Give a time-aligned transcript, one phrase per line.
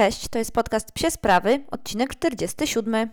[0.00, 3.10] Cześć, to jest podcast Psie Sprawy, odcinek 47.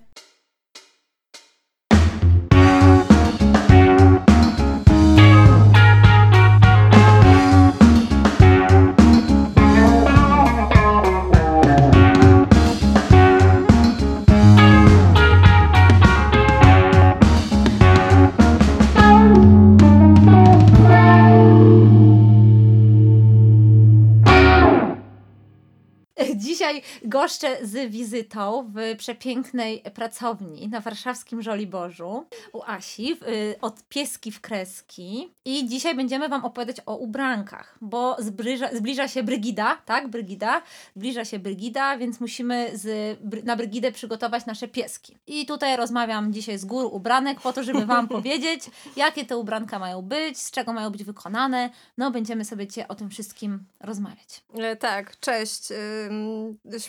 [27.07, 34.31] goszczę z wizytą w przepięknej pracowni na warszawskim Żoliborzu u Asi w, y, od pieski
[34.31, 35.33] w kreski.
[35.45, 40.07] I dzisiaj będziemy Wam opowiadać o ubrankach, bo zbliża, zbliża się Brygida, tak?
[40.07, 40.61] Brygida.
[40.95, 45.17] Zbliża się Brygida, więc musimy z, na Brygidę przygotować nasze pieski.
[45.27, 48.63] I tutaj rozmawiam dzisiaj z gór ubranek po to, żeby Wam powiedzieć,
[48.95, 51.69] jakie te ubranka mają być, z czego mają być wykonane.
[51.97, 54.43] No, będziemy sobie dzisiaj o tym wszystkim rozmawiać.
[54.53, 55.71] E, tak, cześć.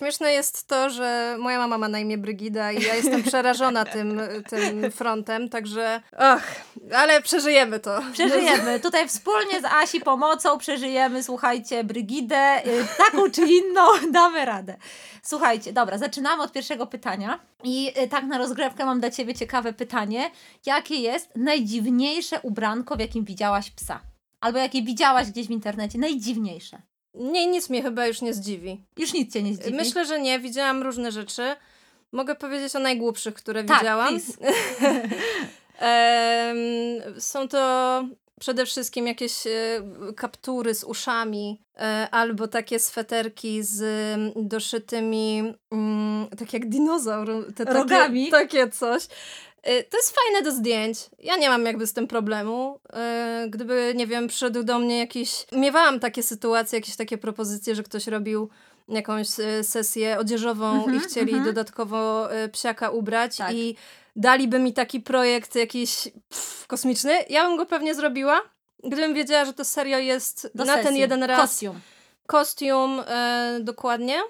[0.08, 4.20] Śmieszne jest to, że moja mama ma na imię Brygida i ja jestem przerażona tym,
[4.48, 6.42] tym frontem, także och,
[6.94, 8.00] ale przeżyjemy to.
[8.12, 8.80] Przeżyjemy.
[8.80, 14.76] Tutaj wspólnie z Asi pomocą przeżyjemy, słuchajcie, Brygidę, y, taką czy inną, damy radę.
[15.22, 17.40] Słuchajcie, dobra, zaczynamy od pierwszego pytania.
[17.64, 20.30] I y, tak na rozgrywkę mam dla Ciebie ciekawe pytanie.
[20.66, 24.00] Jakie jest najdziwniejsze ubranko, w jakim widziałaś psa?
[24.40, 25.98] Albo jakie widziałaś gdzieś w internecie?
[25.98, 26.82] Najdziwniejsze.
[27.18, 28.80] Nie, nic mnie chyba już nie zdziwi.
[28.96, 29.74] Już nic cię nie zdziwi?
[29.76, 30.38] Myślę, że nie.
[30.38, 31.56] Widziałam różne rzeczy.
[32.12, 34.18] Mogę powiedzieć o najgłupszych, które tak, widziałam.
[37.18, 38.04] są to
[38.40, 39.50] przede wszystkim jakieś e,
[40.16, 43.82] kaptury z uszami e, albo takie sweterki z
[44.36, 47.54] doszytymi, mm, tak jak dinozaur.
[47.54, 48.30] Te, Rogami?
[48.30, 49.06] Takie, takie coś.
[49.68, 50.98] Y, to jest fajne do zdjęć.
[51.18, 52.80] Ja nie mam jakby z tym problemu.
[53.44, 55.46] Y, gdyby, nie wiem, przyszedł do mnie jakiś...
[55.52, 58.48] Miewałam takie sytuacje, jakieś takie propozycje, że ktoś robił
[58.88, 61.46] jakąś y, sesję odzieżową mm -hmm, i chcieli mm -hmm.
[61.46, 63.54] dodatkowo psiaka ubrać tak.
[63.54, 63.76] i
[64.16, 68.40] daliby mi taki projekt jakiś pff, kosmiczny, ja bym go pewnie zrobiła,
[68.84, 70.86] gdybym wiedziała, że to serio jest do na sesji.
[70.86, 71.40] ten jeden raz.
[71.40, 71.80] Kostium.
[72.26, 74.20] Kostium, e, dokładnie.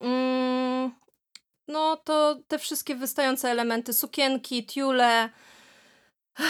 [0.00, 0.90] Mm,
[1.70, 5.28] no to te wszystkie wystające elementy, sukienki, tiule.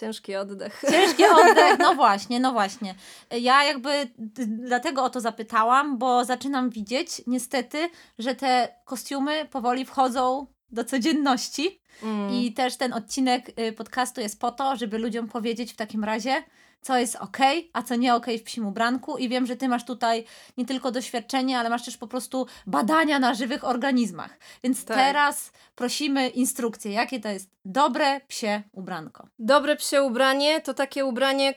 [0.00, 0.82] Ciężki oddech.
[0.90, 2.94] Ciężki oddech, no właśnie, no właśnie.
[3.30, 4.10] Ja jakby
[4.46, 11.80] dlatego o to zapytałam, bo zaczynam widzieć niestety, że te kostiumy powoli wchodzą do codzienności.
[12.02, 12.30] Mm.
[12.30, 16.42] I też ten odcinek y, podcastu jest po to, żeby ludziom powiedzieć w takim razie,
[16.82, 17.38] co jest ok,
[17.72, 20.24] a co nie ok w psim ubranku i wiem, że Ty masz tutaj
[20.56, 24.38] nie tylko doświadczenie, ale masz też po prostu badania na żywych organizmach.
[24.64, 24.96] Więc tak.
[24.96, 29.28] teraz prosimy instrukcję, jakie to jest dobre psie ubranko.
[29.38, 31.54] Dobre psie ubranie to takie ubranie,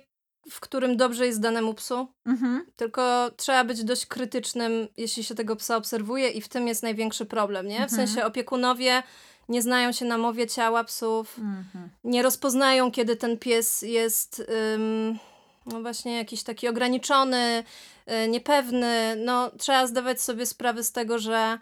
[0.52, 2.08] w którym dobrze jest danemu psu.
[2.26, 2.66] Mhm.
[2.76, 7.26] Tylko trzeba być dość krytycznym, jeśli się tego psa obserwuje i w tym jest największy
[7.26, 7.80] problem, nie?
[7.80, 8.08] W mhm.
[8.08, 9.04] sensie opiekunowie
[9.50, 11.90] nie znają się na mowie ciała psów, mhm.
[12.04, 15.20] nie rozpoznają, kiedy ten pies jest ym,
[15.66, 17.64] no właśnie jakiś taki ograniczony,
[18.08, 19.16] yy, niepewny.
[19.16, 21.60] No, trzeba zdawać sobie sprawę z tego, że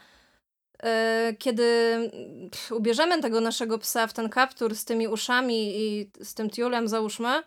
[0.84, 0.90] yy,
[1.36, 1.98] kiedy
[2.52, 6.88] pff, ubierzemy tego naszego psa w ten kaptur z tymi uszami i z tym tiulem,
[6.88, 7.44] załóżmy,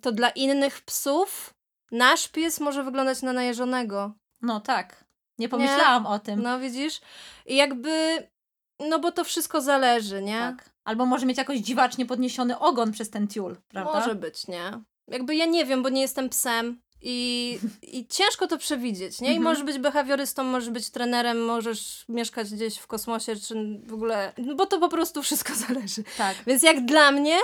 [0.00, 1.54] to dla innych psów
[1.92, 4.12] nasz pies może wyglądać na najeżonego.
[4.42, 5.04] No tak.
[5.38, 6.08] Nie pomyślałam nie?
[6.08, 6.42] o tym.
[6.42, 7.00] No widzisz?
[7.46, 8.22] I jakby
[8.80, 10.38] no bo to wszystko zależy, nie?
[10.38, 10.70] Tak.
[10.84, 13.92] Albo może mieć jakoś dziwacznie podniesiony ogon przez ten tiul, prawda?
[13.92, 14.80] Może być, nie?
[15.08, 19.28] Jakby ja nie wiem, bo nie jestem psem i, i ciężko to przewidzieć, nie?
[19.28, 19.44] I mhm.
[19.44, 24.32] możesz być behawiorystą, możesz być trenerem, możesz mieszkać gdzieś w kosmosie, czy w ogóle...
[24.38, 26.04] No bo to po prostu wszystko zależy.
[26.18, 26.36] Tak.
[26.46, 27.38] Więc jak dla mnie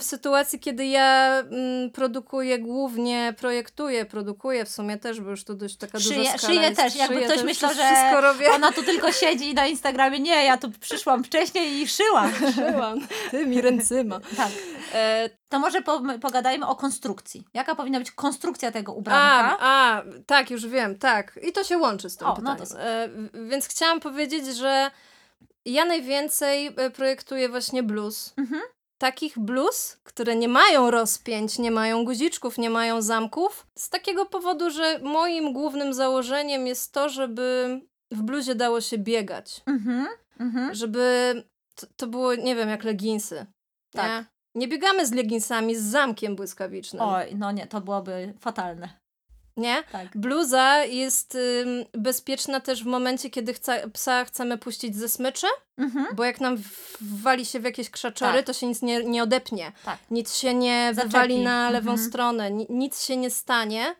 [0.00, 5.54] w sytuacji, kiedy ja mm, produkuję głównie, projektuję, produkuję w sumie też, bo już to
[5.54, 9.54] dość taka szyję, duża skala Szyję też, jakby ktoś myślał, że ona tu tylko siedzi
[9.54, 10.20] na Instagramie.
[10.20, 12.32] Nie, ja tu przyszłam wcześniej i szyłam.
[12.54, 12.98] Szyłam,
[13.30, 14.20] tymi ręcyma.
[14.36, 14.50] tak.
[14.92, 17.44] E, to może po, pogadajmy o konstrukcji.
[17.54, 19.58] Jaka powinna być konstrukcja tego ubranka?
[19.60, 21.38] A, a tak, już wiem, tak.
[21.42, 22.58] I to się łączy z tym o, pytaniem.
[22.60, 22.82] No to...
[22.82, 23.08] e,
[23.48, 24.90] więc chciałam powiedzieć, że
[25.64, 28.34] ja najwięcej e, projektuję właśnie blues.
[28.36, 28.62] Mhm
[28.98, 33.66] takich bluz, które nie mają rozpięć, nie mają guziczków, nie mają zamków.
[33.78, 37.80] Z takiego powodu, że moim głównym założeniem jest to, żeby
[38.10, 39.62] w bluzie dało się biegać.
[39.66, 40.06] Mhm,
[40.40, 40.74] mhm.
[40.74, 41.34] Żeby
[41.74, 43.46] to, to, było, nie wiem, jak leginsy.
[43.92, 44.08] Tak.
[44.08, 44.26] Nie?
[44.54, 47.02] nie biegamy z leginsami z zamkiem błyskawicznym.
[47.02, 49.03] Oj, no nie, to byłoby fatalne
[49.56, 49.84] nie?
[49.92, 50.08] Tak.
[50.14, 55.46] Bluza jest ym, bezpieczna też w momencie, kiedy chca, psa chcemy puścić ze smyczy,
[55.78, 56.06] mhm.
[56.16, 56.56] bo jak nam
[57.00, 58.46] wali się w jakieś krzaczory, tak.
[58.46, 59.72] to się nic nie, nie odepnie.
[59.84, 59.98] Tak.
[60.10, 61.12] Nic się nie Zaczepi.
[61.12, 62.08] wywali na lewą mhm.
[62.08, 63.96] stronę, nic się nie stanie.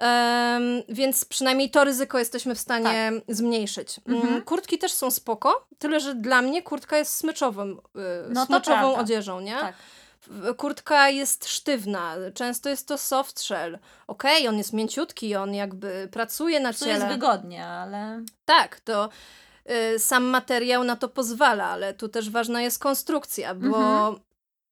[0.00, 3.36] Um, więc przynajmniej to ryzyko jesteśmy w stanie tak.
[3.36, 4.00] zmniejszyć.
[4.06, 4.42] Mm, mhm.
[4.42, 7.80] Kurtki też są spoko, tyle że dla mnie kurtka jest smyczową, yy,
[8.28, 9.54] no smyczową odzieżą, nie?
[9.54, 9.74] Tak.
[10.56, 13.78] Kurtka jest sztywna, często jest to soft shell.
[14.06, 16.94] Okej, okay, on jest mięciutki, on jakby pracuje na ciele.
[16.94, 18.22] To jest wygodnie, ale...
[18.44, 19.08] Tak, to
[19.94, 24.16] y, sam materiał na to pozwala, ale tu też ważna jest konstrukcja, bo mhm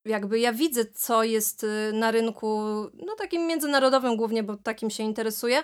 [0.04, 2.60] jakby ja widzę, co jest y, na rynku,
[3.06, 5.62] no takim międzynarodowym głównie, bo takim się interesuję.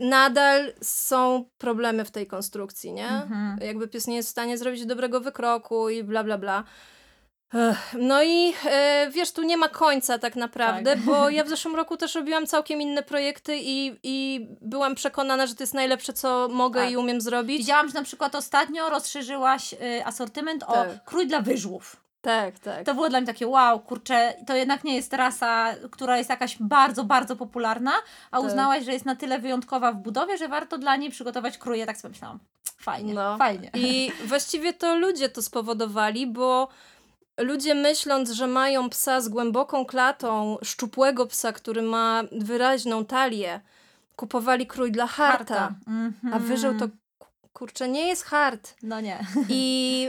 [0.00, 3.08] Nadal są problemy w tej konstrukcji, nie?
[3.08, 3.58] Mhm.
[3.60, 6.64] Jakby pies nie jest w stanie zrobić dobrego wykroku i bla, bla, bla.
[7.98, 11.04] No i e, wiesz, tu nie ma końca tak naprawdę, tak.
[11.04, 15.54] bo ja w zeszłym roku też robiłam całkiem inne projekty i, i byłam przekonana, że
[15.54, 16.90] to jest najlepsze, co mogę tak.
[16.90, 17.58] i umiem zrobić.
[17.58, 20.70] Widziałam, że na przykład ostatnio rozszerzyłaś y, asortyment tak.
[20.70, 21.96] o krój dla wyżłów.
[22.20, 22.84] Tak, tak.
[22.84, 26.56] To było dla mnie takie wow, kurczę, to jednak nie jest rasa, która jest jakaś
[26.60, 27.92] bardzo, bardzo popularna,
[28.30, 28.46] a tak.
[28.46, 31.86] uznałaś, że jest na tyle wyjątkowa w budowie, że warto dla niej przygotować kruje.
[31.86, 32.38] Tak sobie myślałam.
[32.80, 33.38] Fajnie, no.
[33.38, 33.70] fajnie.
[33.74, 36.68] I właściwie to ludzie to spowodowali, bo
[37.38, 43.60] ludzie myśląc, że mają psa z głęboką klatą, szczupłego psa, który ma wyraźną talię,
[44.16, 45.74] kupowali krój dla harta, harta.
[45.86, 46.34] Mm -hmm.
[46.34, 46.88] a wyżył to
[47.52, 48.74] kurczę, nie jest hart.
[48.82, 49.26] No nie.
[49.48, 50.08] I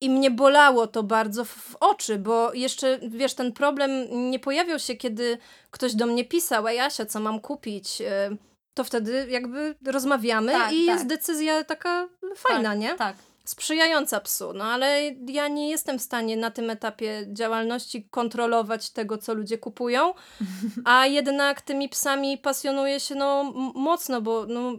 [0.00, 3.90] I mnie bolało to bardzo w oczy, bo jeszcze, wiesz, ten problem
[4.30, 5.38] nie pojawiał się, kiedy
[5.70, 8.00] ktoś do mnie pisał, ej Asia, co mam kupić?
[8.00, 8.36] E,
[8.74, 10.94] to wtedy jakby rozmawiamy tak, i tak.
[10.94, 12.94] jest decyzja taka fajna, tak, nie?
[12.94, 18.90] Tak sprzyjająca psu, no ale ja nie jestem w stanie na tym etapie działalności kontrolować
[18.90, 20.14] tego, co ludzie kupują,
[20.84, 24.72] a jednak tymi psami pasjonuje się no mocno, bo no,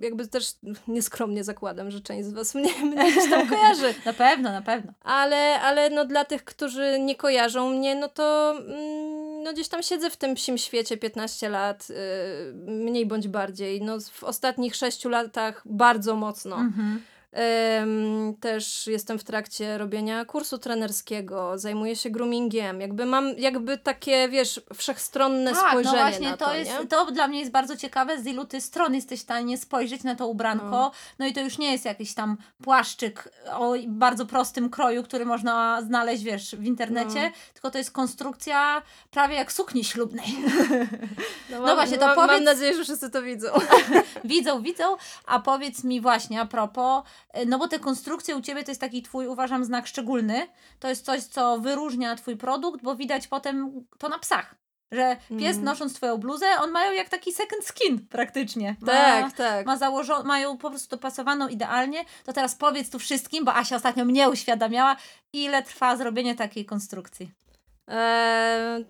[0.00, 0.52] jakby też
[0.88, 3.94] nieskromnie zakładam, że część z was mnie, mnie gdzieś tam kojarzy.
[4.04, 4.92] na pewno, na pewno.
[5.02, 9.82] Ale, ale no dla tych, którzy nie kojarzą mnie, no to mm, no gdzieś tam
[9.82, 11.96] siedzę w tym psim świecie 15 lat, yy,
[12.72, 13.82] mniej bądź bardziej.
[13.82, 16.56] No w ostatnich 6 latach bardzo mocno.
[16.56, 17.02] Mhm.
[18.40, 22.80] Też jestem w trakcie robienia kursu trenerskiego, zajmuję się groomingiem.
[22.80, 26.70] Jakby mam jakby takie, wiesz, wszechstronne tak, no spojrzenie no właśnie, na to, to jest,
[26.80, 26.86] nie?
[26.86, 30.14] To dla mnie jest bardzo ciekawe, z ilu ty stron jesteś w stanie spojrzeć na
[30.14, 30.70] to ubranko.
[30.70, 30.92] No.
[31.18, 35.82] no i to już nie jest jakiś tam płaszczyk o bardzo prostym kroju, który można
[35.82, 37.30] znaleźć, wiesz, w internecie, no.
[37.52, 40.26] tylko to jest konstrukcja prawie jak sukni ślubnej.
[41.50, 42.30] No, no mam, właśnie, to mam, powiedz...
[42.32, 43.48] Mam nadzieję, że wszyscy to widzą.
[44.24, 44.96] widzą, widzą,
[45.26, 47.02] a powiedz mi właśnie a propos
[47.46, 50.46] no bo te konstrukcje u Ciebie to jest taki Twój, uważam, znak szczególny.
[50.78, 54.54] To jest coś, co wyróżnia Twój produkt, bo widać potem to na psach.
[54.92, 55.64] Że pies mm.
[55.64, 58.76] nosząc twoją bluzę, on mają jak taki second skin praktycznie.
[58.80, 59.66] Ma, tak, tak.
[59.66, 62.04] Ma założo- mają po prostu dopasowaną idealnie.
[62.24, 64.96] To teraz powiedz tu wszystkim, bo Asia ostatnio mnie uświadamiała,
[65.32, 67.30] ile trwa zrobienie takiej konstrukcji.
[67.90, 68.84] Eee,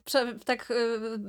[0.45, 0.75] tak, e,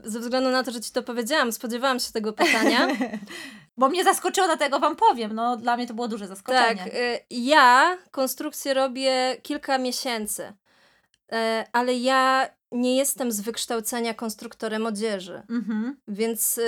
[0.10, 2.88] ze względu na to, że ci to powiedziałam, spodziewałam się tego pytania.
[3.78, 5.36] Bo mnie zaskoczyło, dlatego wam powiem.
[5.36, 6.84] No, dla mnie to było duże zaskoczenie.
[6.84, 11.36] Tak, y, ja konstrukcję robię kilka miesięcy, y,
[11.72, 15.44] ale ja nie jestem z wykształcenia konstruktorem odzieży.
[15.50, 15.98] Mhm.
[16.08, 16.60] Więc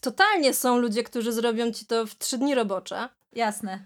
[0.00, 3.08] totalnie są ludzie, którzy zrobią ci to w trzy dni robocze.
[3.32, 3.84] Jasne.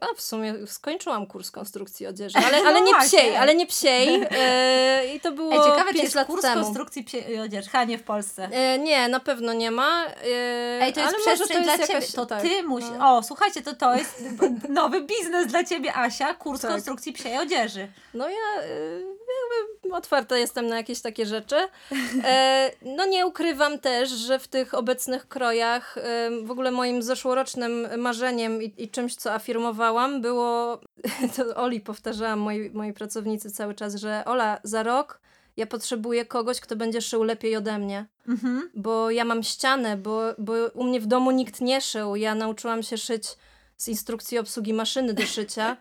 [0.00, 4.26] A w sumie skończyłam kurs konstrukcji odzieży, ale, ale no nie psiej, ale nie psiej.
[4.30, 6.64] E, I to było Ej, ciekawe, czy jest kurs temu.
[6.64, 8.48] konstrukcji psiej odzieży, chyba nie w Polsce.
[8.52, 10.06] E, nie, na pewno nie ma.
[10.06, 12.06] E, Ej, to jest przestrzeń to jest dla ciebie.
[12.14, 12.90] To tak, ty musisz.
[12.98, 13.16] No.
[13.16, 14.24] O, słuchajcie, to to jest
[14.68, 16.70] nowy biznes dla ciebie, Asia, kurs tak.
[16.70, 17.88] konstrukcji psiej odzieży.
[18.14, 18.62] No ja
[19.10, 19.19] jakby
[19.92, 21.56] otwarta jestem na jakieś takie rzeczy.
[22.24, 25.98] E, no nie ukrywam też, że w tych obecnych krojach
[26.44, 30.80] w ogóle moim zeszłorocznym marzeniem i, i czymś, co afirmowałam, było,
[31.36, 35.20] to Oli powtarzałam moi, moi pracownicy cały czas, że Ola, za rok
[35.56, 38.06] ja potrzebuję kogoś, kto będzie szył lepiej ode mnie.
[38.28, 38.70] Mhm.
[38.74, 42.16] Bo ja mam ścianę, bo, bo u mnie w domu nikt nie szył.
[42.16, 43.24] Ja nauczyłam się szyć
[43.80, 45.76] z instrukcji obsługi maszyny do szycia.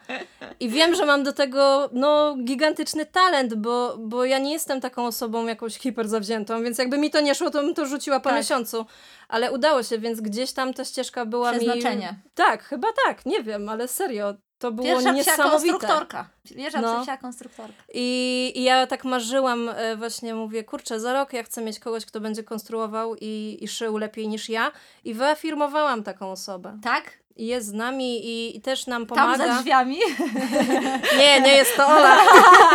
[0.60, 5.06] I wiem, że mam do tego no, gigantyczny talent, bo, bo ja nie jestem taką
[5.06, 8.30] osobą jakąś hiper zawziętą, więc jakby mi to nie szło, to bym to rzuciła po
[8.30, 8.38] tak.
[8.38, 8.86] miesiącu.
[9.28, 12.08] Ale udało się, więc gdzieś tam ta ścieżka była Przeznaczenie.
[12.08, 12.32] mi...
[12.36, 14.34] Tak, chyba tak, nie wiem, ale serio.
[14.60, 15.52] To było Pierwsza niesamowite.
[15.52, 16.30] konstruktorka.
[16.56, 17.04] Pierwsza no.
[17.04, 17.84] psia konstruktorka.
[17.94, 22.06] I, I ja tak marzyłam, e, właśnie mówię, kurczę, za rok ja chcę mieć kogoś,
[22.06, 24.72] kto będzie konstruował i, i szył lepiej niż ja.
[25.04, 26.80] I wyafirmowałam taką osobę.
[26.84, 27.20] Tak?
[27.48, 29.38] Jest z nami i, i też nam pomaga.
[29.38, 29.98] Tam za drzwiami?
[31.20, 32.18] nie, nie jest to Ola.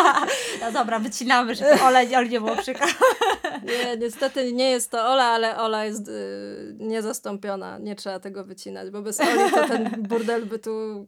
[0.63, 2.87] no dobra, wycinamy, żeby Ola, Ola nie było przykro.
[3.69, 7.79] nie, niestety nie jest to Ola, ale Ola jest y, niezastąpiona.
[7.79, 11.07] Nie trzeba tego wycinać, bo bez Oli to ten burdel by tu...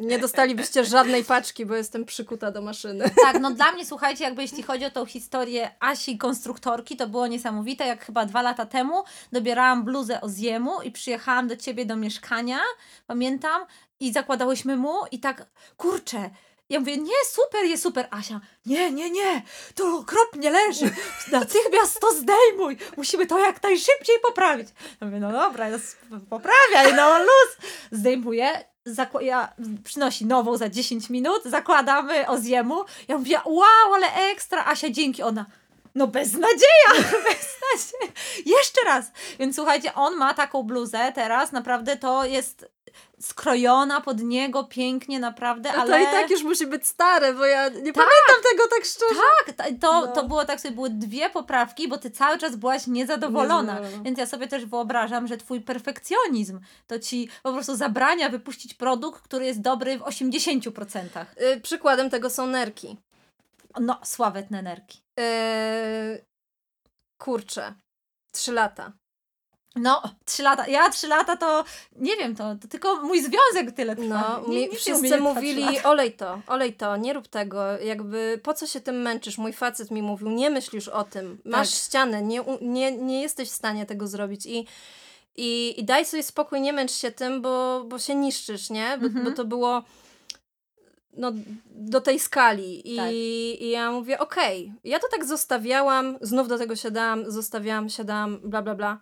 [0.00, 3.04] Nie dostalibyście żadnej paczki, bo jestem przykuta do maszyny.
[3.24, 7.26] tak, no dla mnie, słuchajcie, jakby jeśli chodzi o tą historię Asi konstruktorki, to było
[7.26, 11.96] niesamowite, jak chyba dwa lata temu dobierałam bluzę o Ziemu i przyjechałam do ciebie do
[11.96, 12.58] mieszkania,
[13.06, 13.66] pamiętam,
[14.00, 16.30] i zakładałyśmy mu i tak, kurczę,
[16.68, 18.08] ja mówię, nie, super, jest super.
[18.10, 19.42] Asia, nie, nie, nie,
[19.74, 20.90] to okropnie leży.
[21.32, 22.76] Natychmiast to zdejmuj.
[22.96, 24.68] Musimy to jak najszybciej poprawić.
[25.00, 25.66] Ja mówię, no dobra,
[26.30, 27.70] poprawiaj, no luz.
[27.90, 28.64] Zdejmuję,
[29.20, 29.52] ja,
[29.84, 32.84] przynosi nową za 10 minut, zakładamy o zjemu.
[33.08, 34.64] Ja mówię, wow, ale ekstra.
[34.64, 35.22] Asia, dzięki.
[35.22, 35.46] Ona,
[35.96, 36.90] no beznadzieja,
[37.26, 38.12] beznadzieja.
[38.46, 39.12] Jeszcze raz.
[39.38, 42.76] Więc słuchajcie, on ma taką bluzę teraz, naprawdę to jest
[43.20, 45.90] skrojona pod niego pięknie, naprawdę, ale...
[45.90, 49.54] To i tak już musi być stare, bo ja nie tak, pamiętam tego tak szczerze.
[49.56, 50.06] Tak, to, no.
[50.06, 54.04] to było tak sobie, były dwie poprawki, bo ty cały czas byłaś niezadowolona, niezadowolona.
[54.04, 59.22] więc ja sobie też wyobrażam, że twój perfekcjonizm to ci po prostu zabrania wypuścić produkt,
[59.22, 61.02] który jest dobry w 80%.
[61.40, 62.96] Yy, przykładem tego są nerki.
[63.80, 65.02] No, sławetne nerki.
[65.18, 66.24] Yy,
[67.18, 67.74] kurczę,
[68.32, 68.92] trzy lata.
[69.76, 70.66] No, trzy lata.
[70.66, 71.64] Ja trzy lata to
[71.96, 74.40] nie wiem, to, to tylko mój związek tyle trwa.
[74.42, 77.78] No, nie, mi, wszyscy mówili, olej to, olej to, nie rób tego.
[77.78, 79.38] Jakby po co się tym męczysz?
[79.38, 81.38] Mój facet mi mówił, nie myślisz o tym.
[81.44, 81.78] Masz tak.
[81.78, 84.46] ścianę, nie, nie, nie jesteś w stanie tego zrobić.
[84.46, 84.66] I,
[85.36, 88.98] i, i daj sobie spokój, nie męcz się tym, bo, bo się niszczysz, nie?
[89.00, 89.24] Bo, mhm.
[89.24, 89.82] bo to było
[91.16, 91.32] no,
[91.66, 92.94] do tej skali.
[92.94, 93.10] I, tak.
[93.12, 94.80] i ja mówię, okej, okay.
[94.84, 99.00] ja to tak zostawiałam, znów do tego siadałam, zostawiałam, siadałam, bla, bla, bla.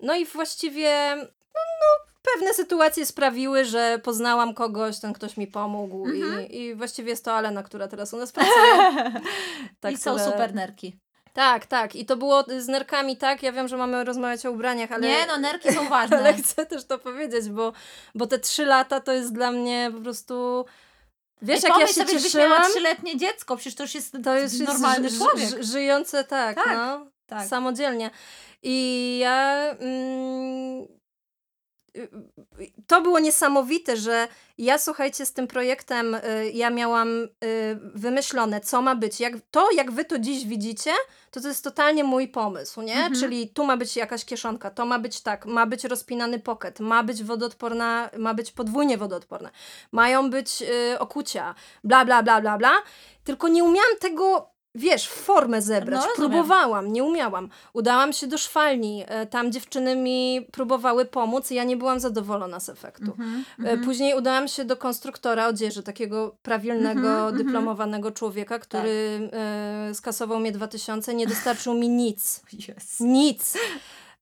[0.00, 6.06] No i właściwie no, no, pewne sytuacje sprawiły, że poznałam kogoś, ten ktoś mi pomógł
[6.06, 6.48] mhm.
[6.48, 8.92] i, i właściwie jest to Alena, która teraz u nas pracuje.
[9.80, 10.96] tak, I są super nerki.
[11.36, 11.96] Tak, tak.
[11.96, 13.42] I to było z nerkami tak.
[13.42, 15.08] Ja wiem, że mamy rozmawiać o ubraniach, ale.
[15.08, 16.18] Nie, no nerki są ważne.
[16.18, 17.72] ale chcę też to powiedzieć, bo,
[18.14, 20.64] bo te trzy lata to jest dla mnie po prostu.
[21.42, 22.62] Wiesz, jak ja się sobie, cieszyłam?
[22.70, 25.62] trzyletnie dziecko, przecież to już jest, to jest normalny człowiek.
[25.62, 27.48] żyjące tak, tak, no, tak.
[27.48, 28.10] samodzielnie.
[28.62, 29.70] I ja.
[29.80, 30.25] Mm,
[32.86, 37.28] to było niesamowite, że ja słuchajcie z tym projektem, y, ja miałam y,
[37.94, 39.20] wymyślone, co ma być.
[39.20, 40.90] Jak, to, jak wy to dziś widzicie,
[41.30, 42.94] to to jest totalnie mój pomysł, nie?
[42.94, 43.14] Mhm.
[43.14, 47.02] Czyli tu ma być jakaś kieszonka, to ma być tak, ma być rozpinany pocket, ma
[47.02, 49.50] być wodoodporna, ma być podwójnie wodoodporne,
[49.92, 52.72] mają być y, okucia, bla, bla, bla, bla, bla.
[53.24, 56.00] Tylko nie umiałam tego wiesz, formę zebrać.
[56.00, 57.48] No, Próbowałam, nie umiałam.
[57.72, 62.60] Udałam się do szwalni, e, tam dziewczyny mi próbowały pomóc i ja nie byłam zadowolona
[62.60, 63.16] z efektu.
[63.18, 69.28] Mm -hmm, Później udałam się do konstruktora odzieży, takiego prawilnego, mm -hmm, dyplomowanego człowieka, który
[69.30, 69.40] tak.
[69.90, 72.42] e, skasował mnie 2000, nie dostarczył mi nic.
[72.68, 73.00] Yes.
[73.00, 73.58] Nic.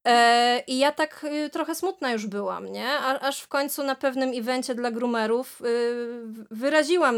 [0.05, 2.89] E, I ja tak y, trochę smutna już byłam, nie?
[2.89, 5.65] A, aż w końcu na pewnym evencie dla groomerów y,
[6.51, 7.15] wyraziłam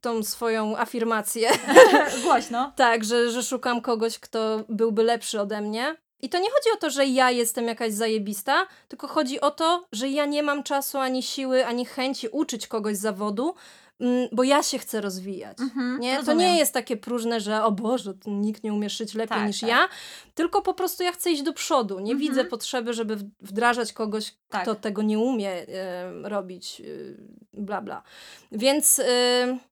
[0.00, 1.50] tą swoją afirmację.
[2.24, 2.72] Głośno.
[2.76, 5.96] tak, że, że szukam kogoś, kto byłby lepszy ode mnie.
[6.24, 9.84] I to nie chodzi o to, że ja jestem jakaś zajebista, tylko chodzi o to,
[9.92, 13.54] że ja nie mam czasu, ani siły, ani chęci uczyć kogoś zawodu,
[14.32, 15.60] bo ja się chcę rozwijać.
[15.60, 16.22] Mhm, nie?
[16.22, 19.60] To nie jest takie próżne, że o Boże, nikt nie umie szyć lepiej tak, niż
[19.60, 19.70] tak.
[19.70, 19.88] ja,
[20.34, 22.00] tylko po prostu ja chcę iść do przodu.
[22.00, 22.18] Nie mhm.
[22.18, 24.62] widzę potrzeby, żeby wdrażać kogoś, tak.
[24.62, 25.66] kto tego nie umie y,
[26.22, 27.16] robić, y,
[27.52, 28.02] bla bla.
[28.52, 28.98] Więc...
[28.98, 29.71] Y,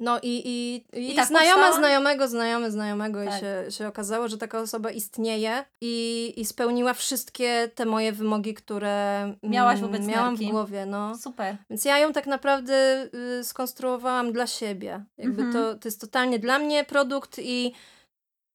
[0.00, 1.78] no i, i, i, I tak znajoma powstała?
[1.78, 3.36] znajomego, znajomy znajomego tak.
[3.36, 8.54] i się, się okazało, że taka osoba istnieje i, i spełniła wszystkie te moje wymogi,
[8.54, 10.86] które Miałaś wobec miałam w głowie.
[10.86, 11.18] No.
[11.18, 11.56] Super.
[11.70, 13.08] Więc ja ją tak naprawdę
[13.40, 15.04] y, skonstruowałam dla siebie.
[15.18, 15.52] Jakby mhm.
[15.52, 17.72] to, to jest totalnie dla mnie produkt i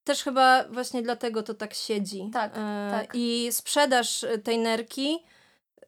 [0.04, 2.30] też chyba właśnie dlatego to tak siedzi.
[2.34, 3.10] Tak, e, tak.
[3.14, 5.18] I sprzedaż tej nerki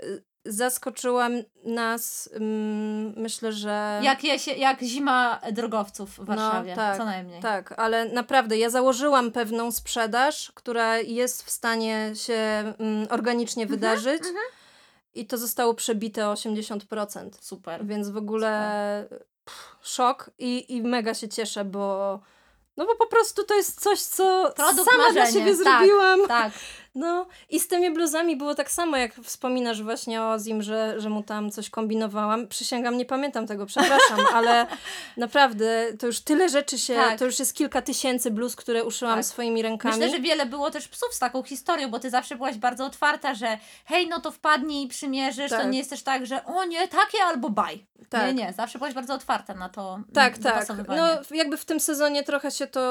[0.04, 1.30] y, zaskoczyła
[1.64, 4.00] nas, mm, myślę, że...
[4.04, 7.42] Jak, jesie, jak zima drogowców w no, Warszawie, no, tak, co najmniej.
[7.42, 12.34] Tak, ale naprawdę ja założyłam pewną sprzedaż, która jest w stanie się
[12.80, 14.46] mm, organicznie mhm, wydarzyć mhm.
[15.14, 17.30] i to zostało przebite o 80%.
[17.42, 17.86] Super.
[17.86, 19.08] Więc w ogóle
[19.46, 22.20] pff, szok i, i mega się cieszę, bo
[22.78, 25.14] no bo po prostu to jest coś, co Produkt sama marzenie.
[25.14, 26.28] dla siebie tak, zrobiłam.
[26.28, 26.52] Tak,
[26.96, 31.10] No i z tymi bluzami było tak samo, jak wspominasz właśnie o Ozim, że, że
[31.10, 32.48] mu tam coś kombinowałam.
[32.48, 34.68] Przysięgam, nie pamiętam tego, przepraszam, ale
[35.18, 37.20] naprawdę to już tyle rzeczy się, tak.
[37.20, 39.26] to już jest kilka tysięcy bluz, które uszyłam tak.
[39.26, 39.96] swoimi rękami.
[39.96, 43.36] Myślę, że wiele było też psów z taką historią, bo ty zawsze byłaś bardzo otwarta,
[43.36, 45.62] że hej, no to wpadnij i przymierzysz, tak.
[45.62, 47.86] to nie jest też tak, że o nie, takie albo baj.
[48.10, 48.28] Tak.
[48.28, 50.68] Nie, nie, zawsze byłaś bardzo otwarta na to Tak, tak.
[50.88, 52.82] No jakby w tym sezonie trochę się to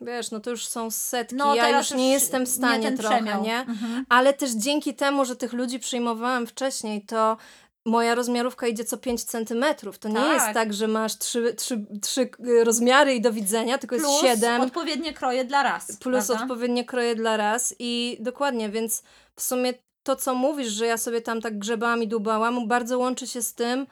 [0.00, 3.14] wiesz, no to już są setki, no, ja już nie jestem w stanie nie trochę,
[3.14, 3.42] przemiał.
[3.42, 3.58] nie?
[3.58, 4.06] Mhm.
[4.08, 7.36] Ale też dzięki temu, że tych ludzi przyjmowałam wcześniej, to
[7.84, 9.98] moja rozmiarówka idzie co 5 centymetrów.
[9.98, 10.22] To tak.
[10.22, 10.54] nie jest tak.
[10.54, 12.30] tak, że masz trzy, trzy, trzy
[12.64, 14.60] rozmiary i do widzenia, tylko plus jest 7.
[14.60, 15.86] odpowiednie kroje dla raz.
[15.86, 16.42] Plus prawda?
[16.42, 19.02] odpowiednie kroje dla raz i dokładnie, więc
[19.36, 23.26] w sumie to, co mówisz, że ja sobie tam tak grzebałam i dubałam, bardzo łączy
[23.26, 23.86] się z tym,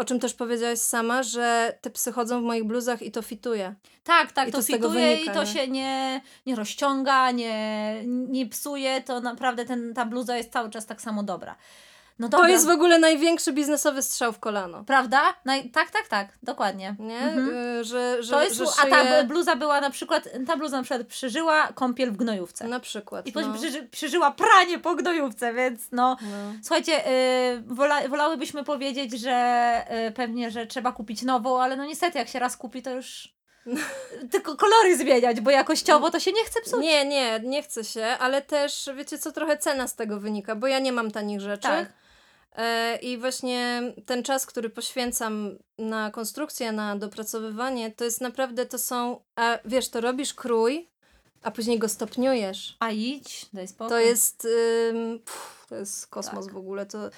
[0.00, 3.74] o czym też powiedziałaś sama, że te psy chodzą w moich bluzach i to fituje.
[4.04, 5.46] Tak, tak, I to, to fituje wynika, i to nie?
[5.46, 10.86] się nie, nie rozciąga, nie, nie psuje, to naprawdę ten, ta bluza jest cały czas
[10.86, 11.56] tak samo dobra.
[12.20, 14.84] No to jest w ogóle największy biznesowy strzał w kolano.
[14.84, 15.34] Prawda?
[15.44, 15.70] Naj...
[15.70, 16.96] Tak, tak, tak, dokładnie.
[16.98, 17.18] Nie?
[17.18, 17.48] Mhm.
[17.80, 18.94] Y, że, że, to jest, że szyję...
[18.94, 22.68] A ta bluza była na przykład, ta bluza na przykład przeżyła kąpiel w gnojówce.
[22.68, 23.26] Na przykład.
[23.26, 23.54] I no.
[23.54, 26.16] przeży, przeżyła pranie po gnojówce, więc no.
[26.22, 26.52] no.
[26.62, 32.18] Słuchajcie, y, wola, wolałybyśmy powiedzieć, że y, pewnie, że trzeba kupić nową, ale no niestety
[32.18, 33.34] jak się raz kupi, to już
[34.32, 36.82] tylko kolory zmieniać, bo jakościowo to się nie chce psuć.
[36.82, 40.66] Nie, nie, nie chce się, ale też wiecie co, trochę cena z tego wynika, bo
[40.66, 41.62] ja nie mam tanich rzeczy.
[41.68, 41.99] Tak.
[42.56, 48.78] E, I właśnie ten czas, który poświęcam na konstrukcję, na dopracowywanie, to jest naprawdę, to
[48.78, 50.90] są, a wiesz, to robisz krój,
[51.42, 52.76] a później go stopniujesz.
[52.80, 53.88] A idź, daj spokój.
[53.88, 54.48] To jest,
[54.90, 56.54] ym, pff, to jest kosmos tak.
[56.54, 57.10] w ogóle, to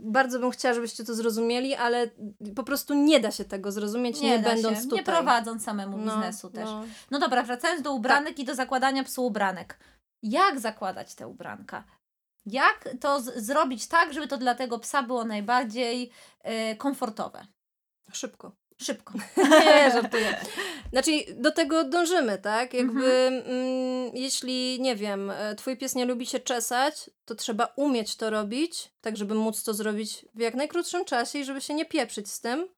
[0.00, 2.10] bardzo bym chciała, żebyście to zrozumieli, ale
[2.56, 4.84] po prostu nie da się tego zrozumieć, nie, nie będąc się.
[4.84, 4.98] tutaj.
[4.98, 6.64] Nie prowadząc samemu no, biznesu też.
[6.64, 6.84] No.
[7.10, 8.38] no dobra, wracając do ubranek tak.
[8.38, 9.78] i do zakładania psu ubranek.
[10.22, 11.84] Jak zakładać te ubranka?
[12.50, 16.10] Jak to zrobić tak, żeby to dla tego psa było najbardziej
[16.72, 17.46] y, komfortowe?
[18.12, 18.52] Szybko.
[18.82, 19.14] Szybko.
[19.50, 20.40] Nie, żartuję.
[20.92, 22.74] Znaczy, do tego dążymy, tak?
[22.74, 23.56] Jakby, mhm.
[23.56, 28.30] mm, jeśli, nie wiem, e, twój pies nie lubi się czesać, to trzeba umieć to
[28.30, 32.30] robić, tak żeby móc to zrobić w jak najkrótszym czasie i żeby się nie pieprzyć
[32.30, 32.68] z tym.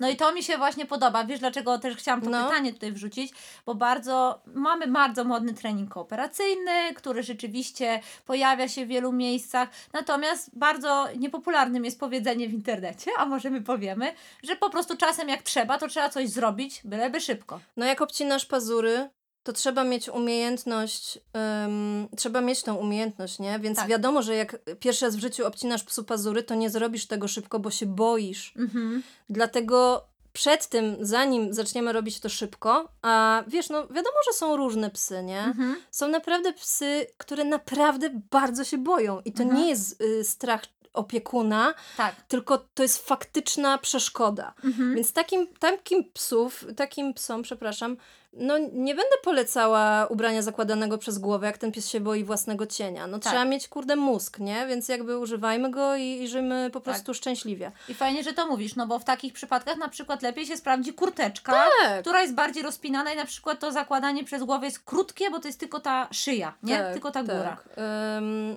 [0.00, 1.24] No i to mi się właśnie podoba.
[1.24, 2.44] Wiesz, dlaczego też chciałam to no.
[2.44, 3.32] pytanie tutaj wrzucić?
[3.66, 9.68] Bo bardzo, mamy bardzo modny trening kooperacyjny, który rzeczywiście pojawia się w wielu miejscach.
[9.92, 15.28] Natomiast bardzo niepopularnym jest powiedzenie w internecie, a może my powiemy, że po prostu czasem
[15.28, 17.60] jak trzeba, to trzeba coś zrobić, byleby szybko.
[17.76, 19.08] No jak obcinasz pazury,
[19.46, 23.58] to trzeba mieć umiejętność, um, trzeba mieć tą umiejętność, nie?
[23.58, 23.88] Więc tak.
[23.88, 27.58] wiadomo, że jak pierwszy raz w życiu obcinasz psu pazury, to nie zrobisz tego szybko,
[27.58, 28.54] bo się boisz.
[28.56, 29.02] Mhm.
[29.28, 34.90] Dlatego przed tym, zanim zaczniemy robić to szybko, a wiesz, no wiadomo, że są różne
[34.90, 35.40] psy, nie?
[35.40, 35.76] Mhm.
[35.90, 39.60] Są naprawdę psy, które naprawdę bardzo się boją i to mhm.
[39.60, 42.14] nie jest y, strach opiekuna, tak.
[42.28, 44.54] tylko to jest faktyczna przeszkoda.
[44.64, 44.94] Mhm.
[44.94, 47.96] Więc takim, takim psów, takim psom, przepraszam,
[48.38, 53.06] no nie będę polecała ubrania zakładanego przez głowę, jak ten pies się boi własnego cienia.
[53.06, 53.32] No tak.
[53.32, 54.66] trzeba mieć kurde mózg, nie?
[54.66, 56.84] Więc jakby używajmy go i, i żyjmy po tak.
[56.84, 57.16] prostu tak.
[57.16, 57.72] szczęśliwie.
[57.88, 60.92] I fajnie, że to mówisz, no bo w takich przypadkach na przykład lepiej się sprawdzi
[60.92, 62.00] kurteczka, tak.
[62.00, 65.48] która jest bardziej rozpinana i na przykład to zakładanie przez głowę jest krótkie, bo to
[65.48, 66.78] jest tylko ta szyja, nie?
[66.78, 67.56] Tak, tylko ta góra.
[67.76, 68.56] Um,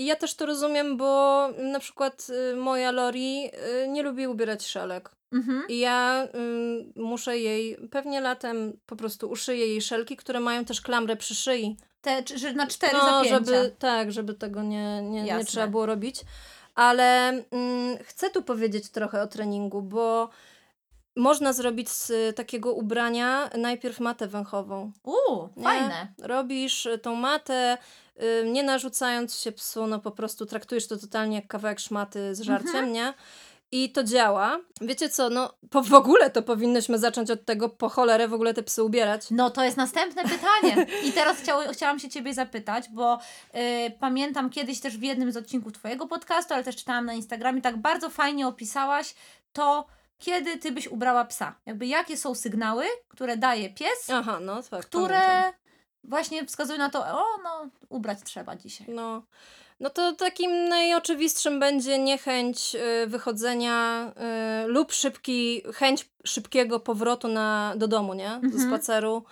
[0.00, 3.50] i ja też to rozumiem, bo na przykład y, moja Lori
[3.84, 5.10] y, nie lubi ubierać szelek.
[5.32, 5.64] Mhm.
[5.68, 6.28] I ja
[6.96, 11.34] y, muszę jej, pewnie latem po prostu uszyję jej szelki, które mają też klamrę przy
[11.34, 11.76] szyi.
[12.00, 13.38] Te, że na cztery no, zapięcia.
[13.38, 16.20] Żeby, tak, żeby tego nie, nie, nie trzeba było robić.
[16.74, 20.30] Ale mm, chcę tu powiedzieć trochę o treningu, bo
[21.16, 24.92] można zrobić z takiego ubrania najpierw matę węchową.
[25.04, 26.12] Uuu, fajne.
[26.18, 27.78] Robisz tą matę,
[28.44, 32.74] nie narzucając się psu, no po prostu traktujesz to totalnie jak kawałek szmaty z żarciem,
[32.74, 32.92] mhm.
[32.92, 33.14] nie?
[33.72, 34.60] I to działa.
[34.80, 38.54] Wiecie co, no po, w ogóle to powinnyśmy zacząć od tego, po cholerę w ogóle
[38.54, 39.26] te psy ubierać.
[39.30, 40.86] No to jest następne pytanie.
[41.04, 43.18] I teraz chciało, chciałam się Ciebie zapytać, bo
[43.54, 43.60] yy,
[44.00, 47.76] pamiętam kiedyś też w jednym z odcinków Twojego podcastu, ale też czytałam na Instagramie, tak
[47.76, 49.14] bardzo fajnie opisałaś
[49.52, 49.86] to,
[50.18, 51.54] kiedy Ty byś ubrała psa.
[51.66, 55.20] Jakby jakie są sygnały, które daje pies, Aha, no, tak, które...
[55.20, 55.59] Pamiętam
[56.04, 58.86] właśnie wskazuje na to, o no, ubrać trzeba dzisiaj.
[58.90, 59.22] No,
[59.80, 64.06] no to takim najoczywistszym będzie niechęć y, wychodzenia
[64.64, 68.28] y, lub szybki, chęć szybkiego powrotu na, do domu, nie?
[68.28, 68.68] Do mhm.
[68.68, 69.24] spaceru.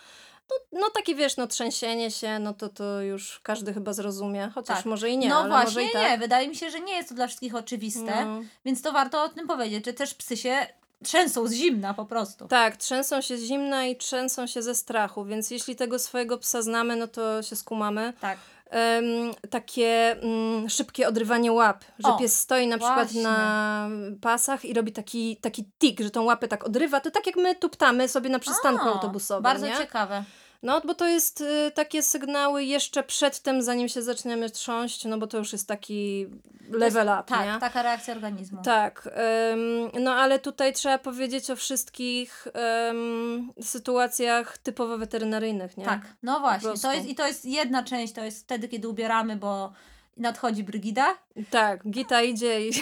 [0.50, 4.76] No, no takie wiesz, no trzęsienie się, no to to już każdy chyba zrozumie, chociaż
[4.76, 4.86] tak.
[4.86, 5.28] może i nie.
[5.28, 6.02] No właśnie może i tak.
[6.02, 8.40] nie, wydaje mi się, że nie jest to dla wszystkich oczywiste, no.
[8.64, 10.66] więc to warto o tym powiedzieć, że też psy się
[11.04, 12.48] trzęsą z zimna po prostu.
[12.48, 16.62] Tak, trzęsą się z zimna i trzęsą się ze strachu, więc jeśli tego swojego psa
[16.62, 18.12] znamy, no to się skumamy.
[18.20, 18.38] Tak.
[18.72, 23.22] Um, takie um, szybkie odrywanie łap, że O, pies stoi na przykład właśnie.
[23.22, 23.88] na
[24.20, 27.54] pasach i robi taki, taki tik, że tą łapę tak odrywa, to tak jak my
[27.54, 29.76] tuptamy sobie na przystanku O, autobusowym, Bardzo nie?
[29.76, 30.24] ciekawe.
[30.62, 35.18] No, bo to jest y, takie sygnały jeszcze przed tym, zanim się zaczniemy trząść, no
[35.18, 36.26] bo to już jest taki
[36.70, 37.60] level up, Tak, nie?
[37.60, 38.62] taka reakcja organizmu.
[38.62, 45.84] Tak, em, no ale tutaj trzeba powiedzieć o wszystkich em, sytuacjach typowo weterynaryjnych, nie?
[45.84, 46.70] Tak, no właśnie.
[46.82, 49.72] To jest, I to jest jedna część, to jest wtedy, kiedy ubieramy, bo
[50.16, 51.18] nadchodzi Brygida
[51.50, 52.72] Tak, Gita idzie i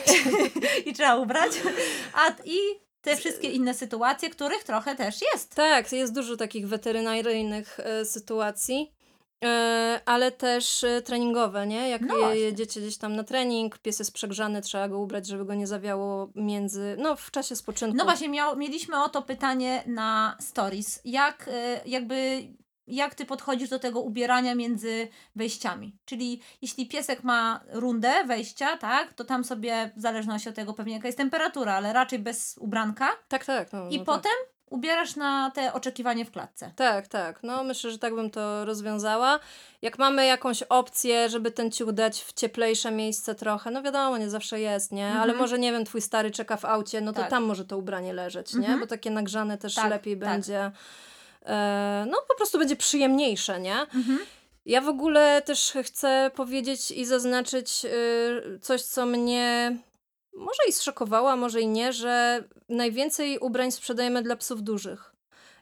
[0.86, 1.52] i trzeba ubrać.
[2.14, 2.58] A i
[3.06, 5.54] te wszystkie inne sytuacje, których trochę też jest.
[5.54, 8.92] tak, jest dużo takich weterynaryjnych e, sytuacji.
[9.44, 11.88] E, ale też e, treningowe, nie?
[11.88, 15.44] Jak No je, jedziecie gdzieś tam na trening, pies jest przegrzany, trzeba go ubrać, żeby
[15.44, 17.96] go nie zawiało między, no w czasie spoczynku.
[17.96, 21.00] No właśnie, miał, mieliśmy o to pytanie na stories.
[21.04, 21.50] Jak
[21.86, 22.48] jakby
[22.86, 25.96] jak ty podchodzisz do tego ubierania między wejściami?
[26.04, 30.94] Czyli jeśli piesek ma rundę wejścia, tak, to tam sobie w zależności od tego pewnie
[30.94, 33.72] jaka jest temperatura, ale raczej bez ubranka Tak, tak.
[33.72, 34.32] No, i no potem
[34.70, 36.72] ubierasz na te oczekiwanie w klatce.
[36.76, 37.42] Tak, tak.
[37.42, 39.40] No myślę, że tak bym to rozwiązała.
[39.82, 44.30] Jak mamy jakąś opcję, żeby ten ciuch dać w cieplejsze miejsce trochę, no wiadomo, nie
[44.30, 45.06] zawsze jest, nie?
[45.08, 45.38] Ale Mhm.
[45.38, 47.30] może, nie wiem, twój stary czeka w aucie, no to Tak.
[47.30, 48.60] tam może to ubranie leżeć, nie?
[48.60, 48.80] Mhm.
[48.80, 50.28] Bo takie nagrzane też Tak, lepiej tak.
[50.28, 50.70] będzie.
[51.46, 53.80] E, no po prostu będzie przyjemniejsze, nie?
[53.80, 54.18] Mhm.
[54.66, 59.76] Ja w ogóle też chcę powiedzieć i zaznaczyć y, coś, co mnie
[60.36, 65.12] może i zszokowało, a może i nie, że najwięcej ubrań sprzedajemy dla psów dużych.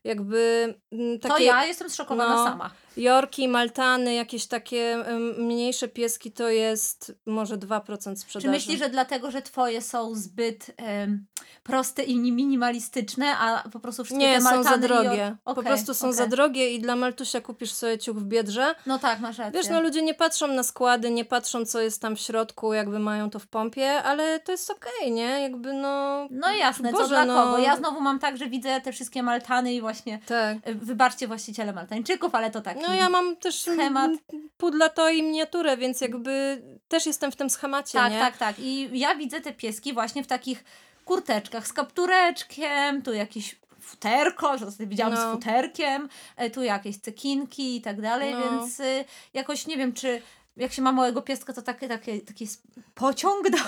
[0.05, 1.35] Jakby mm, takie...
[1.35, 2.70] To ja jestem zszokowana no, sama.
[2.96, 5.04] Jorki, Maltany, jakieś takie
[5.38, 8.46] mniejsze pieski to jest może 2% sprzedaży.
[8.46, 11.26] Czy myślisz, że dlatego, że twoje są zbyt em,
[11.62, 15.37] proste i minimalistyczne, a po prostu wszystkie Nie, te są za Maltany drogie.
[15.44, 16.30] Okej, po prostu są za okej.
[16.30, 18.74] drogie i dla Maltusia kupisz sobie ciuch w Biedrze.
[18.87, 19.61] No tak, masz rację.
[19.61, 22.98] Wiesz, no ludzie nie patrzą na składy, nie patrzą co jest tam w środku, jakby
[22.98, 25.40] mają to w pompie, ale to jest okej, nie?
[25.40, 26.26] Jakby no...
[26.30, 27.44] No jasne, co Boże, dla no.
[27.44, 27.59] kogo?
[27.59, 30.59] Ja znowu mam tak, że widzę te wszystkie Maltany i właśnie, Tak.
[30.74, 34.11] wybaczcie właściciele Maltańczyków, ale to taki No ja mam też schemat.
[34.57, 38.18] pudla to i miniaturę, więc jakby też jestem w tym schemacie, Tak, nie?
[38.18, 38.57] tak, tak.
[38.59, 40.64] I ja widzę te pieski właśnie w takich
[41.05, 45.20] kurteczkach z kaptureczkiem, tu jakieś futerko, że sobie widziałam No.
[45.31, 48.40] z futerkiem, e, tu jakieś cekinki i tak dalej, No.
[48.40, 50.23] więc y, jakoś nie wiem, czy
[50.57, 52.49] jak się ma małego pieska, to taki, taki, taki
[52.94, 53.59] pociąg do...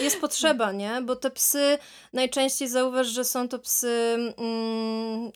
[0.00, 1.00] Jest potrzeba, nie?
[1.02, 1.78] Bo te psy
[2.12, 5.32] najczęściej zauważ, że są to psy mm,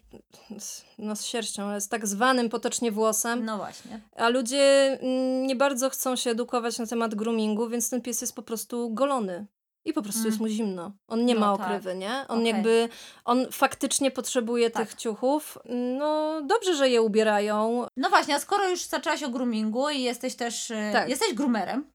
[0.98, 4.00] no z sierścią, ale z tak zwanym potocznie włosem, No właśnie.
[4.16, 8.34] a ludzie mm, nie bardzo chcą się edukować na temat groomingu, więc ten pies jest
[8.36, 9.46] po prostu golony.
[9.84, 10.30] I po prostu Mm.
[10.30, 10.92] jest mu zimno.
[11.08, 11.66] On nie No ma tak.
[11.66, 12.24] okrywy, nie?
[12.28, 12.52] On Okej.
[12.52, 12.88] jakby,
[13.24, 14.88] on faktycznie potrzebuje Tak.
[14.88, 15.58] tych ciuchów.
[15.98, 17.86] No dobrze, że je ubierają.
[17.96, 21.08] No właśnie, a skoro już zaczęłaś o groomingu i jesteś też, y, Tak.
[21.08, 21.92] jesteś groomerem,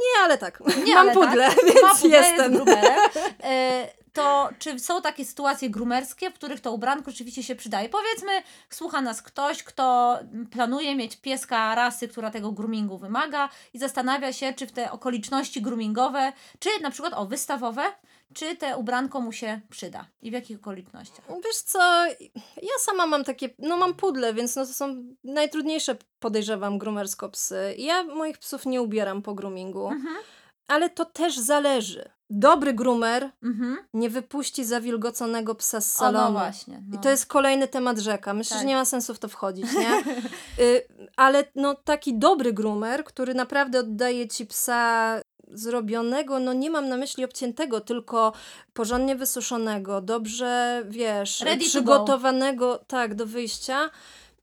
[0.00, 0.62] Nie, ale tak.
[0.84, 1.64] Nie, Mam ale pudle, tak.
[1.64, 2.54] więc Ma pudle, jestem.
[2.54, 2.68] Jest
[3.42, 7.88] e, to czy są takie sytuacje groomerskie, w których to ubranko rzeczywiście się przydaje?
[7.88, 8.32] Powiedzmy,
[8.70, 10.18] słucha nas ktoś, kto
[10.50, 15.62] planuje mieć pieska rasy, która tego groomingu wymaga i zastanawia się, czy w te okoliczności
[15.62, 17.82] groomingowe, czy na przykład o wystawowe,
[18.34, 21.24] czy te ubranko mu się przyda i w jakich okolicznościach?
[21.44, 22.06] Wiesz co,
[22.62, 27.74] ja sama mam takie, no mam pudle, więc no to są najtrudniejsze, podejrzewam, groomersko psy.
[27.78, 30.16] Ja moich psów nie ubieram po groomingu, Mhm.
[30.68, 32.10] ale to też zależy.
[32.30, 33.76] Dobry groomer Mhm.
[33.94, 36.24] nie wypuści zawilgoconego psa z O, salonu.
[36.24, 36.82] no właśnie.
[36.88, 36.96] No.
[36.98, 38.34] I to jest kolejny temat rzeka.
[38.34, 38.60] Myślę, Tak.
[38.62, 40.02] że nie ma sensu w to wchodzić, nie?
[40.64, 40.86] y,
[41.16, 45.20] ale no taki dobry groomer, który naprawdę oddaje ci psa
[45.58, 48.32] zrobionego, no nie mam na myśli obciętego, tylko
[48.74, 51.68] porządnie wysuszonego, dobrze, wiesz, Ready to go.
[51.68, 53.90] przygotowanego, tak, do wyjścia,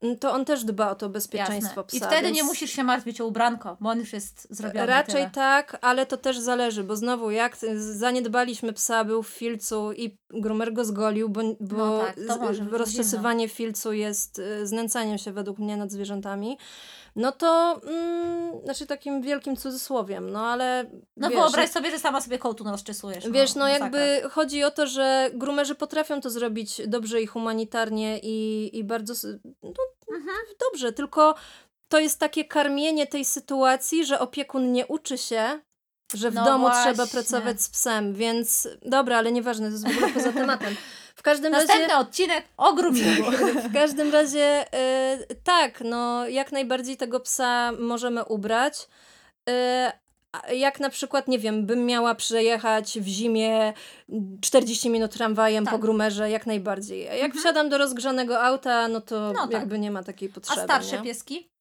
[0.02, 1.84] mm, to on też dba o to bezpieczeństwo Jasne.
[1.84, 1.96] psa.
[1.96, 2.36] I wtedy więc...
[2.36, 4.86] nie musisz się martwić o ubranko, bo on już jest zrobiony.
[4.86, 5.30] Raczej tyle.
[5.30, 10.72] tak, ale to też zależy, bo znowu jak zaniedbaliśmy psa, był w filcu i groomer
[10.72, 15.76] go zgolił, bo, bo No tak, być rozczesywanie filcu jest y, znęcaniem się według mnie
[15.76, 16.58] nad zwierzętami,
[17.16, 22.20] no to mm, znaczy takim wielkim cudzysłowiem, no ale No wiesz, wyobraź sobie, że sama
[22.20, 23.30] sobie kołtu rozczesujesz.
[23.30, 23.84] Wiesz, no masakra.
[24.00, 29.14] jakby chodzi o to, że groomerzy potrafią to zrobić dobrze i humanitarnie i, i bardzo
[29.62, 29.72] no,
[30.16, 30.36] Mhm.
[30.70, 31.34] dobrze, tylko
[31.88, 35.60] to jest takie karmienie tej sytuacji, że opiekun nie uczy się,
[36.14, 36.92] że w No domu właśnie.
[36.92, 40.76] trzeba pracować z psem, więc dobra, ale nieważne, to jest w ogóle poza tematem.
[41.24, 41.98] Każdym Następny razie...
[41.98, 43.30] odcinek o groomingu.
[43.68, 44.66] W każdym razie
[45.22, 48.88] y, tak, no jak najbardziej tego psa możemy ubrać,
[49.50, 49.54] y,
[50.56, 53.72] jak na przykład, nie wiem, bym miała przejechać w zimie
[54.40, 55.74] 40 minut tramwajem tak.
[55.74, 57.04] po grumerze, jak najbardziej.
[57.04, 57.40] Jak mhm.
[57.40, 59.80] wsiadam do rozgrzanego auta, no to no jakby tak.
[59.80, 60.60] nie ma takiej potrzeby.
[60.60, 61.02] A starsze nie?
[61.02, 61.53] pieski?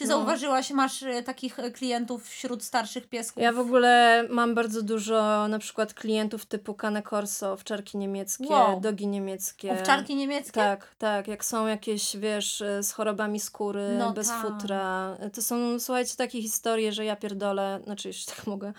[0.00, 0.16] Czy no.
[0.16, 3.42] zauważyłaś, masz e, takich e, klientów wśród starszych piesków?
[3.42, 8.80] Ja w ogóle mam bardzo dużo na przykład klientów typu Cane Corso, owczarki niemieckie, wow.
[8.80, 9.72] dogi niemieckie.
[9.72, 10.52] Owczarki niemieckie?
[10.52, 11.28] Tak, tak.
[11.28, 14.42] Jak są jakieś, wiesz, e, z chorobami skóry, no bez ta.
[14.42, 15.16] futra.
[15.34, 18.72] To są, słuchajcie, takie historie, że ja pierdolę, znaczy już tak mogę.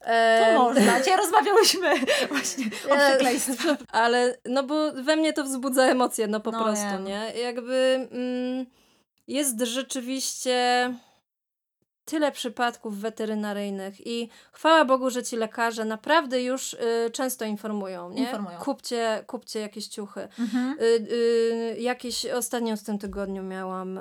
[0.00, 0.54] E...
[0.54, 1.00] To można.
[1.00, 1.94] Cię rozmawiałyśmy
[2.30, 3.76] właśnie o przekleństwie.
[3.92, 7.32] Ale, no bo we mnie to wzbudza emocje, no po no, prostu, nie?
[7.42, 8.08] Jakby...
[8.12, 8.81] Mm,
[9.26, 10.94] jest rzeczywiście
[12.04, 18.22] tyle przypadków weterynaryjnych i chwała Bogu, że ci lekarze naprawdę już y, często informują, nie?
[18.22, 18.58] Informują.
[18.58, 20.28] Kupcie, kupcie jakieś ciuchy.
[20.38, 20.76] Mhm.
[20.80, 24.00] Y, y, jakieś, ostatnio w tym tygodniu miałam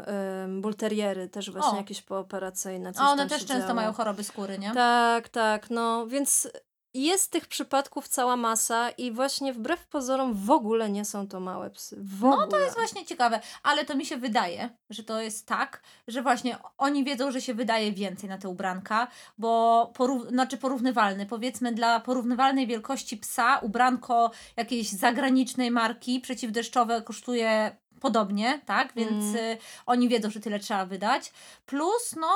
[0.62, 1.78] bulteriery, też właśnie o.
[1.78, 2.94] jakieś pooperacyjne.
[2.94, 4.72] Coś one też często mają choroby skóry, nie?
[4.74, 6.48] Tak, tak, no więc
[6.94, 11.70] jest tych przypadków cała masa i właśnie wbrew pozorom w ogóle nie są to małe
[11.70, 11.98] psy.
[12.00, 12.40] W ogóle.
[12.40, 16.22] No to jest właśnie ciekawe, ale to mi się wydaje, że to jest tak, że
[16.22, 21.72] właśnie oni wiedzą, że się wydaje więcej na te ubranka, bo porów znaczy porównywalny, powiedzmy
[21.72, 28.94] dla porównywalnej wielkości psa ubranko jakiejś zagranicznej marki przeciwdeszczowe kosztuje podobnie, tak?
[28.96, 29.58] Więc mm.
[29.86, 31.34] oni wiedzą, że tyle trzeba wydać.
[31.66, 32.28] Plus, no,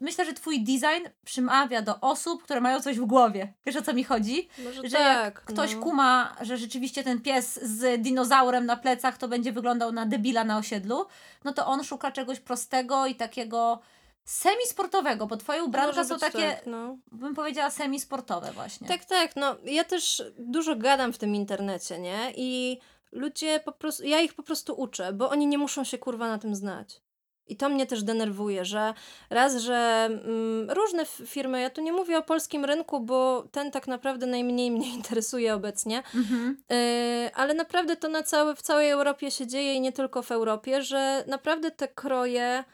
[0.00, 3.52] myślę, że twój design przymawia do osób, które mają coś w głowie.
[3.66, 4.48] Wiesz o co mi chodzi?
[4.64, 5.80] Może że tak, ktoś no.
[5.80, 10.58] kuma, że rzeczywiście ten pies z dinozaurem na plecach to będzie wyglądał na debila na
[10.58, 11.06] osiedlu,
[11.44, 13.80] no to on szuka czegoś prostego i takiego
[14.24, 16.96] semi-sportowego, bo twoje ubranka są takie, tak, no.
[17.12, 18.88] bym powiedziała, semi-sportowe właśnie.
[18.88, 22.32] Tak, tak, no ja też dużo gadam w tym internecie, nie?
[22.36, 22.78] I
[23.12, 26.38] ludzie po prostu, ja ich po prostu uczę, bo oni nie muszą się kurwa na
[26.38, 27.00] tym znać.
[27.46, 28.94] I to mnie też denerwuje, że
[29.30, 33.88] raz, że mm, różne firmy, ja tu nie mówię o polskim rynku, bo ten tak
[33.88, 36.56] naprawdę najmniej mnie interesuje obecnie, mhm.
[36.72, 40.32] y, ale naprawdę to na całe, w całej Europie się dzieje i nie tylko w
[40.32, 42.64] Europie, że naprawdę te kroje,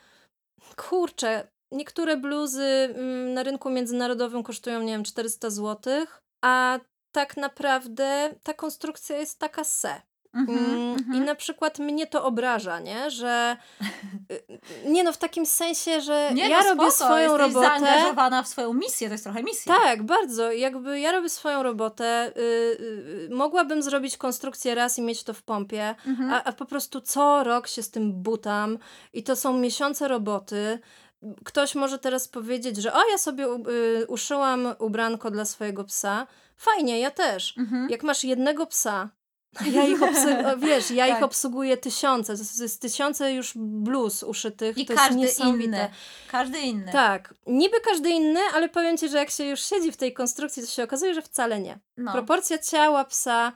[0.76, 6.06] kurczę, niektóre bluzy mm, na rynku międzynarodowym kosztują, nie wiem, 400 zł,
[6.44, 6.80] a
[7.12, 10.02] tak naprawdę ta konstrukcja jest taka se.
[10.36, 11.24] Mhm, mm, I mhm.
[11.24, 13.10] na przykład mnie to obraża, nie?
[13.10, 13.56] Że
[14.30, 14.42] y,
[14.86, 17.66] nie no, w takim sensie, że nie, ja no, robię spoko, swoją robotę.
[17.66, 19.74] zaangażowana w swoją misję, to jest trochę misja.
[19.74, 20.52] Tak, bardzo.
[20.52, 22.32] Jakby ja robię swoją robotę.
[22.36, 22.42] Yy,
[23.28, 26.32] yy, mogłabym zrobić konstrukcję raz i mieć to w pompie, mhm.
[26.32, 28.78] a, a po prostu co rok się z tym butam
[29.12, 30.78] i to są miesiące roboty.
[31.44, 36.26] Ktoś może teraz powiedzieć, że o, ja sobie y, uszyłam ubranko dla swojego psa.
[36.56, 37.58] Fajnie, ja też.
[37.58, 37.90] Mhm.
[37.90, 39.08] Jak masz jednego psa,
[39.72, 41.18] ja ich obsługuję, wiesz, ja tak.
[41.18, 45.66] ich obsługuję tysiące, to jest tysiące już bluz uszytych, I to każdy jest niesamowite.
[45.66, 45.88] Inny.
[46.30, 46.92] Każdy inny.
[46.92, 50.62] Tak, niby każdy inny, ale powiem Ci, że jak się już siedzi w tej konstrukcji,
[50.62, 51.78] to się okazuje, że wcale nie.
[51.96, 52.12] No.
[52.12, 53.52] Proporcja ciała psa,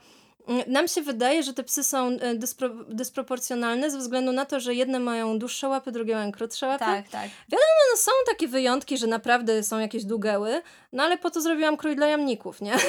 [0.67, 4.73] nam się wydaje, że te psy są e, dyspro, dysproporcjonalne ze względu na to, że
[4.73, 6.85] jedne mają dłuższe łapy, drugie mają krótsze łapy.
[6.85, 7.29] Tak, tak.
[7.49, 10.61] Wiadomo, no są takie wyjątki, że naprawdę są jakieś długeły,
[10.93, 12.71] no ale po to zrobiłam krój dla jamników, nie?
[12.71, 12.81] Tak,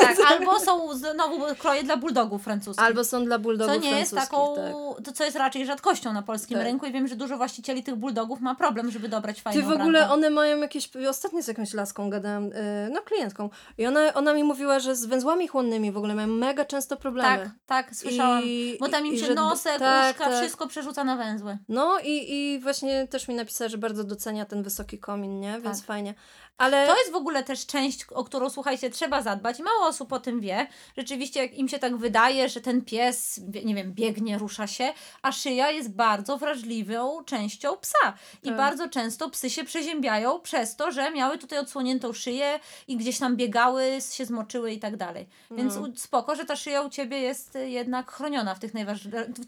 [0.00, 0.26] tak, tak.
[0.32, 2.86] Albo są znowu kroje dla bulldogów francuskich.
[2.86, 5.04] Albo są dla bulldogów Co nie jest taką, tak.
[5.04, 6.66] to co jest raczej rzadkością na polskim tak.
[6.66, 9.80] rynku i wiem, że dużo właścicieli tych bulldogów ma problem, żeby dobrać fajną Ty w
[9.80, 12.52] ogóle one mają jakieś, ostatnio z jakąś laską gadałam, yy,
[12.90, 16.64] no klientką i ona, ona mi mówiła, że z węzłami chłonnymi w ogóle mają mega
[16.64, 17.38] często problemy.
[17.38, 18.42] Tak, tak, słyszałam.
[18.44, 20.40] I, Bo tam im się nosek, tak, uszka, tak.
[20.40, 21.58] wszystko przerzuca na węzły.
[21.68, 25.60] No i, i właśnie też mi napisała, że bardzo docenia ten wysoki komin, nie?
[25.60, 25.86] Więc tak.
[25.86, 26.14] fajnie.
[26.58, 26.86] Ale...
[26.86, 29.58] To jest w ogóle też część, o którą słuchajcie, trzeba zadbać.
[29.58, 30.66] Mało osób o tym wie.
[30.96, 34.92] Rzeczywiście, jak im się tak wydaje, że ten pies, nie wiem, biegnie, rusza się,
[35.22, 38.14] a szyja jest bardzo wrażliwą częścią psa.
[38.42, 38.56] I tak.
[38.56, 43.36] bardzo często psy się przeziębiają przez to, że miały tutaj odsłoniętą szyję i gdzieś tam
[43.36, 45.28] biegały, się zmoczyły i tak dalej.
[45.50, 45.88] Więc no.
[45.96, 48.72] spoko, że ta szyja u ciebie jest jednak chroniona w tych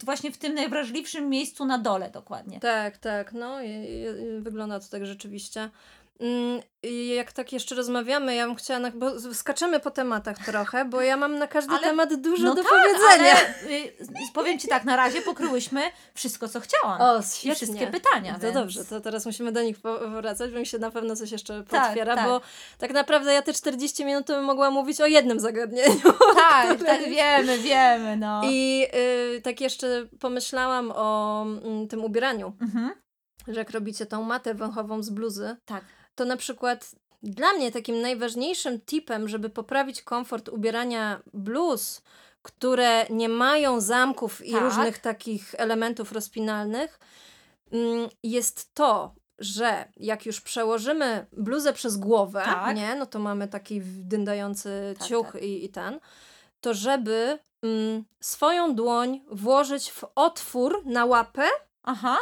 [0.05, 2.61] właśnie w tym najwrażliwszym miejscu na dole dokładnie.
[2.61, 3.33] Tak, tak.
[3.33, 3.57] No
[4.41, 5.71] wygląda to tak rzeczywiście.
[6.21, 6.61] Mm,
[7.17, 11.17] jak tak jeszcze rozmawiamy, ja bym chciała, na, bo skaczemy po tematach trochę, bo ja
[11.17, 13.33] mam na każdy ale, temat dużo no do tak, powiedzenia.
[13.33, 13.93] Ale, y,
[14.35, 15.81] powiem Ci tak, na razie pokryłyśmy
[16.15, 17.01] wszystko, co chciałam.
[17.01, 17.53] O, świetnie.
[17.53, 18.35] I wszystkie pytania.
[18.35, 18.55] To więc...
[18.55, 21.87] dobrze, to teraz musimy do nich powracać, bo mi się na pewno coś jeszcze tak,
[21.87, 22.25] potwiera, tak.
[22.25, 22.41] bo
[22.79, 26.01] tak naprawdę ja te 40 minut bym mogła mówić o jednym zagadnieniu.
[26.51, 28.41] Tak, tak, wiemy, wiemy, no.
[28.45, 28.87] I
[29.37, 31.47] y, tak jeszcze pomyślałam o
[31.85, 32.53] y, tym ubieraniu.
[32.61, 32.91] Mhm.
[33.49, 35.85] Że jak robicie tą matę węchową z bluzy, tak
[36.21, 36.91] to na przykład
[37.23, 42.03] dla mnie takim najważniejszym tipem, żeby poprawić komfort ubierania bluz,
[42.43, 44.63] które nie mają zamków i tak.
[44.63, 47.01] różnych takich elementów rozpinalnych,
[47.73, 52.77] mm, jest to, że jak już przełożymy bluzę przez głowę, tak.
[52.77, 55.43] nie, no to mamy taki dyndający tak, ciuch tak.
[55.43, 56.01] I, i ten,
[56.61, 61.45] to żeby mm, swoją dłoń włożyć w otwór na łapę,
[61.83, 62.17] Aha.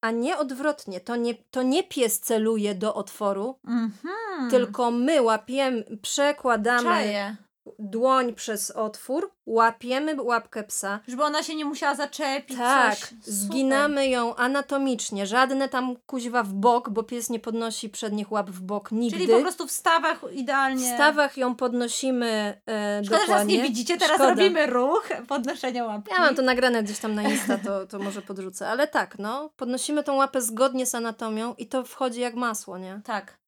[0.00, 1.00] A nie odwrotnie.
[1.00, 4.50] To nie, to nie pies celuje do otworu, mhm.
[4.50, 7.36] tylko my łapiemy, przekładamy Czaję
[7.78, 11.00] dłoń przez otwór, łapiemy łapkę psa.
[11.08, 12.56] Żeby ona się nie musiała zaczepić.
[12.56, 13.14] Tak, coś.
[13.20, 15.26] zginamy ją anatomicznie.
[15.26, 19.18] Żadne tam kuźwa w bok, bo pies nie podnosi przednich łap w bok nigdy.
[19.18, 20.92] Czyli po prostu w stawach idealnie.
[20.92, 23.56] W stawach ją podnosimy e, Szkoda, dokładnie.
[23.56, 24.30] że nie widzicie, teraz Szkoda.
[24.30, 26.12] robimy ruch podnoszenia łapki.
[26.14, 28.68] Ja mam to nagrane gdzieś tam na Insta, to, to może podrzucę.
[28.68, 33.00] Ale tak, no, podnosimy tą łapę zgodnie z anatomią i to wchodzi jak masło, nie?
[33.04, 33.38] Tak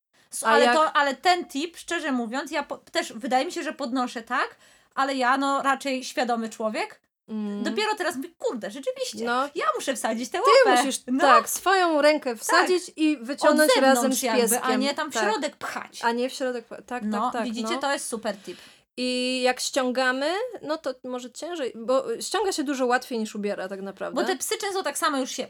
[0.43, 0.75] ale, jak...
[0.77, 4.57] to, ale ten tip, szczerze mówiąc, ja po, też wydaje mi się, że podnoszę tak,
[4.95, 7.01] ale ja no raczej świadomy człowiek.
[7.29, 7.63] Mm.
[7.63, 9.49] Dopiero teraz mówię, kurde, rzeczywiście, no.
[9.55, 10.81] ja muszę wsadzić tę łapę.
[10.81, 11.21] Ty musisz, no.
[11.21, 12.99] tak, swoją rękę wsadzić tak.
[12.99, 14.39] i wyciągnąć razem z pieskiem.
[14.39, 15.31] Jakby, a nie tam w tak.
[15.31, 16.01] środek pchać.
[16.03, 17.45] A nie w środek, tak, tak no, tak, tak.
[17.45, 17.81] Widzicie, no.
[17.81, 18.59] to jest super tip.
[18.97, 23.83] I jak ściągamy, no to może ciężej, bo ściąga się dużo łatwiej niż ubiera tak
[23.83, 24.23] naprawdę.
[24.23, 25.47] Bo te psy często tak samo już się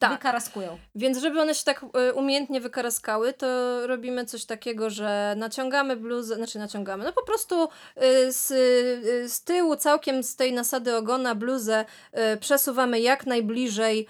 [0.00, 0.12] tak.
[0.12, 0.78] wykaraskują.
[0.94, 3.46] Więc żeby one się tak y, umiejętnie wykaraskały, to
[3.86, 9.44] robimy coś takiego, że naciągamy bluzę, znaczy naciągamy, no po prostu y, z, y, z
[9.44, 11.84] tyłu całkiem z tej nasady ogona bluzę
[12.40, 14.06] przesuwamy jak najbliżej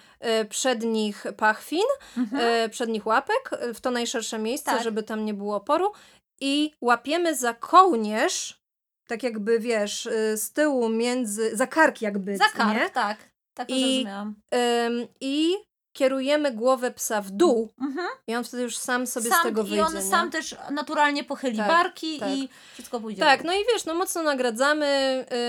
[0.48, 2.70] przednich pachwin, mhm.
[2.70, 4.82] przednich łapek, w to najszersze miejsce, tak.
[4.82, 5.92] żeby tam nie było oporu
[6.40, 8.60] i łapiemy za kołnierz,
[9.08, 12.90] tak jakby wiesz, z tyłu między, za kark jakby, Za kark, nie?
[12.90, 13.30] tak.
[13.54, 14.06] Tak to I,
[14.86, 18.08] ym, I kierujemy głowę psa w dół mhm.
[18.26, 19.76] i on wtedy już sam sobie sam, z tego wyjdzie.
[19.76, 20.02] I on nie?
[20.02, 22.30] sam też naturalnie pochyli tak, barki tak.
[22.30, 23.20] i wszystko pójdzie.
[23.20, 24.86] Tak, no i wiesz, no mocno nagradzamy,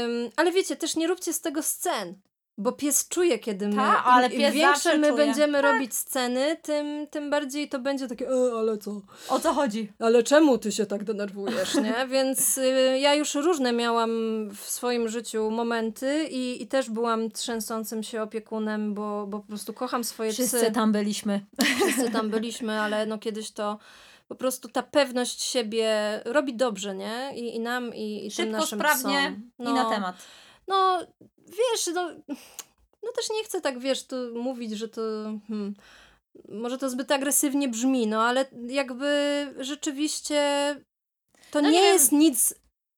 [0.03, 2.15] ym, ale wiecie, też nie róbcie z tego scen.
[2.57, 3.75] Bo pies czuje, kiedy my.
[3.75, 5.25] Ta, ale pies Im większe my czuje.
[5.25, 5.73] będziemy tak.
[5.73, 9.01] robić sceny, tym, tym bardziej to będzie takie, e, ale co?
[9.29, 9.91] O co chodzi?
[9.99, 12.07] Ale czemu ty się tak denerwujesz, nie?
[12.13, 14.11] Więc y, ja już różne miałam
[14.55, 19.73] w swoim życiu momenty i, i też byłam trzęsącym się opiekunem, bo, bo po prostu
[19.73, 20.57] kocham swoje Wszyscy psy.
[20.57, 21.45] Wszyscy tam byliśmy.
[21.75, 23.79] Wszyscy tam byliśmy, ale no kiedyś to
[24.27, 25.89] po prostu ta pewność siebie
[26.25, 27.31] robi dobrze, nie?
[27.35, 29.51] I, i nam, i, i Szybko, tym naszym sprawnie psom.
[29.59, 30.15] No, i na temat.
[30.71, 31.07] No,
[31.37, 32.09] wiesz, no,
[33.03, 35.01] no też nie chcę tak, wiesz, to mówić, że to...
[35.47, 35.73] Hmm,
[36.49, 40.75] może to zbyt agresywnie brzmi, no ale jakby rzeczywiście
[41.51, 42.53] to no nie, nie jest nic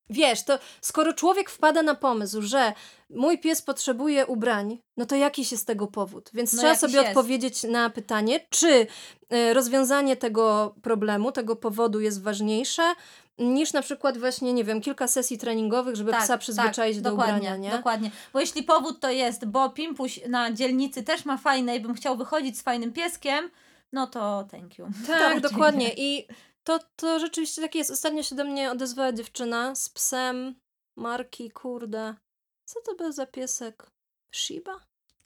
[0.10, 2.74] Wiesz, to skoro człowiek wpada na pomysł, że
[3.10, 6.30] mój pies potrzebuje ubrań, no to jakiś jest tego powód?
[6.34, 7.08] Więc no trzeba sobie jest.
[7.08, 8.88] odpowiedzieć na pytanie, czy
[9.34, 12.94] y, rozwiązanie tego problemu, tego powodu jest ważniejsze,
[13.38, 17.10] niż na przykład właśnie, nie wiem, kilka sesji treningowych, żeby tak, psa przyzwyczaić tak, do
[17.10, 17.72] dokładnie, ubrania, nie?
[17.72, 21.94] Dokładnie, bo jeśli powód to jest, bo Pimpuś na dzielnicy też ma fajne i bym
[21.94, 23.50] chciał wychodzić z fajnym pieskiem,
[23.92, 24.88] no to thank you.
[25.08, 26.28] Tak, dokładnie i
[26.64, 27.92] to, to rzeczywiście tak jest.
[27.92, 30.56] Ostatnio się do mnie odezwała dziewczyna z psem
[30.96, 32.16] marki, kurde,
[32.66, 33.92] co to był za piesek?
[34.36, 34.80] Shiba?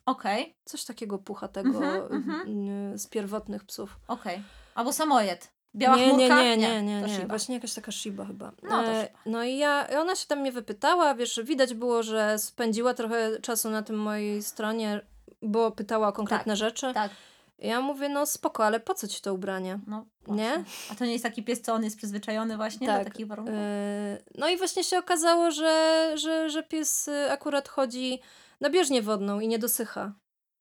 [0.06, 0.42] Okej.
[0.42, 0.54] Okay.
[0.64, 3.96] Coś takiego puchatego mm -hmm, z pierwotnych psów.
[4.08, 4.34] Okej.
[4.34, 4.44] Okay.
[4.74, 5.57] Albo samojed.
[5.74, 6.42] Biała nie, chmurka?
[6.42, 7.26] Nie, nie, nie, nie, nie.
[7.26, 8.52] Właśnie jakaś taka Shiba chyba.
[8.62, 12.94] No, e, no i ja, ona się tam mnie wypytała, wiesz, widać było, że spędziła
[12.94, 15.00] trochę czasu na tym mojej stronie,
[15.42, 16.94] bo pytała o konkretne tak, rzeczy.
[16.94, 17.10] Tak.
[17.58, 19.78] Ja mówię, no spoko, ale po co ci to ubranie?
[19.86, 20.64] No, nie?
[20.92, 22.98] A to nie jest taki pies, co on jest przyzwyczajony właśnie tak.
[22.98, 23.54] do takich warunków?
[23.54, 28.20] Yy, no i właśnie się okazało, że, że, że pies y, akurat chodzi
[28.60, 30.12] na bieżnię wodną i nie dosycha.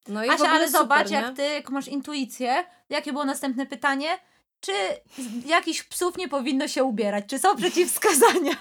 [0.07, 1.15] No i Asia, ale super, zobacz, nie?
[1.15, 2.63] jak ty jak masz intuicję.
[2.89, 4.07] Jakie było następne pytanie?
[4.67, 4.73] Czy
[5.45, 7.25] jakichś psów nie powinno się ubierać?
[7.27, 8.51] Czy są przeciwwskazania?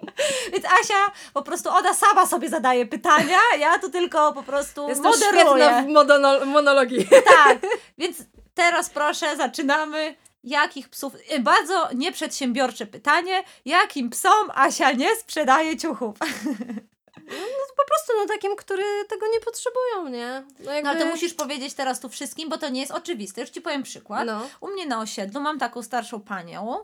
[0.52, 5.02] Więc Asia po prostu ona sama sobie zadaje pytania, ja tu tylko po prostu Jest
[5.02, 5.82] moderuję.
[5.82, 7.06] w modono- monologii.
[7.44, 7.58] Tak,
[7.98, 8.16] więc
[8.54, 10.14] teraz proszę, zaczynamy.
[10.44, 16.16] Jakich psów, y, bardzo nieprzedsiębiorcze pytanie, jakim psom Asia nie sprzedaje ciuchów?
[17.26, 20.44] No, po prostu no takim, który tego nie potrzebują, nie?
[20.58, 20.82] No, jakby...
[20.82, 23.40] no ale to musisz powiedzieć teraz tu wszystkim, bo to nie jest oczywiste.
[23.40, 24.26] Już Ci powiem przykład.
[24.26, 24.48] No.
[24.60, 26.76] U mnie na osiedlu mam taką starszą panią,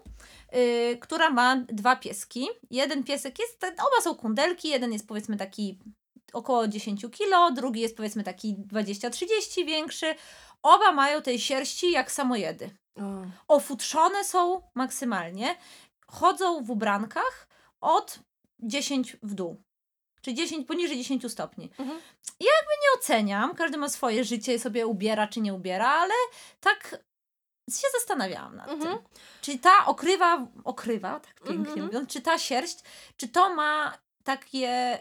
[0.52, 2.48] yy, która ma dwa pieski.
[2.70, 5.78] Jeden piesek jest, oba są kundelki, jeden jest powiedzmy taki
[6.32, 10.14] około 10 kilo, drugi jest powiedzmy taki 20-30 większy.
[10.62, 12.70] Oba mają tej sierści jak samojedy.
[12.96, 13.02] O.
[13.48, 15.56] Ofutrzone są maksymalnie.
[16.06, 17.48] Chodzą w ubrankach
[17.80, 18.18] od
[18.60, 19.62] 10 w dół.
[20.22, 21.70] Czy 10, poniżej 10 stopni.
[21.78, 22.00] Mhm.
[22.40, 26.14] Ja jakby nie oceniam, każdy ma swoje życie, sobie ubiera czy nie ubiera, ale
[26.60, 26.98] tak
[27.70, 28.98] się zastanawiałam nad mhm.
[28.98, 29.06] tym.
[29.40, 31.86] Czy ta okrywa, okrywa, tak pięknie mhm.
[31.86, 32.78] mówiąc, czy ta sierść,
[33.16, 34.98] czy to ma takie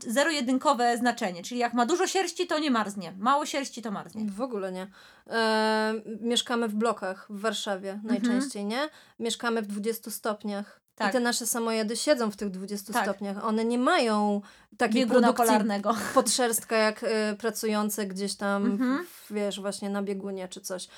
[0.00, 4.24] zero-jedynkowe znaczenie, czyli jak ma dużo sierści, to nie marznie, mało sierści, to marznie.
[4.30, 4.86] W ogóle nie.
[5.26, 8.14] E, mieszkamy w blokach w Warszawie mhm.
[8.14, 8.88] najczęściej, nie?
[9.18, 10.81] Mieszkamy w 20 stopniach.
[10.94, 11.08] Tak.
[11.08, 13.04] I te nasze samojedy siedzą w tych 20 tak.
[13.04, 13.44] stopniach.
[13.44, 14.40] One nie mają
[14.76, 15.94] takiej Bieguna produkcji polarnego.
[16.14, 19.06] podszerstka jak y, pracujące gdzieś tam, mhm.
[19.06, 20.88] w, wiesz, właśnie na biegunie czy coś.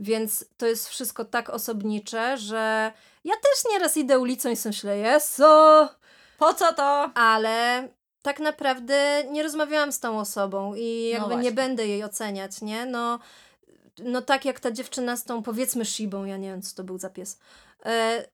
[0.00, 2.92] Więc to jest wszystko tak osobnicze, że
[3.24, 5.88] ja też nieraz idę ulicą i myślę, jeso,
[6.38, 7.10] po co to?
[7.14, 7.88] Ale
[8.22, 12.62] tak naprawdę nie rozmawiałam z tą osobą i no jakby no nie będę jej oceniać,
[12.62, 12.86] nie?
[12.86, 13.18] No,
[13.98, 16.98] no tak jak ta dziewczyna z tą powiedzmy Shibą, ja nie wiem co to był
[16.98, 17.38] za pies.
[17.86, 18.24] E,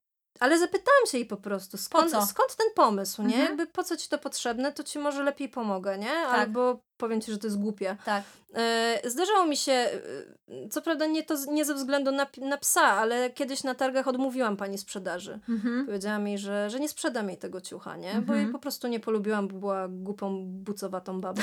[0.41, 3.35] ale zapytałam się jej po prostu, skąd, po skąd ten pomysł, nie?
[3.35, 3.45] Mhm.
[3.45, 6.07] Jakby po co ci to potrzebne, to ci może lepiej pomogę, nie?
[6.07, 6.35] Tak.
[6.35, 7.97] Albo powiem ci, że to jest głupie.
[8.05, 8.23] Tak.
[8.55, 12.83] E, zdarzało mi się, e, co prawda nie, to, nie ze względu na, na psa,
[12.83, 15.39] ale kiedyś na targach odmówiłam pani sprzedaży.
[15.49, 15.87] Mhm.
[15.87, 18.09] Powiedziała mi, że, że nie sprzedam jej tego ciucha, nie?
[18.09, 18.25] Mhm.
[18.25, 21.43] Bo jej po prostu nie polubiłam, bo była głupą, bucowatą babą.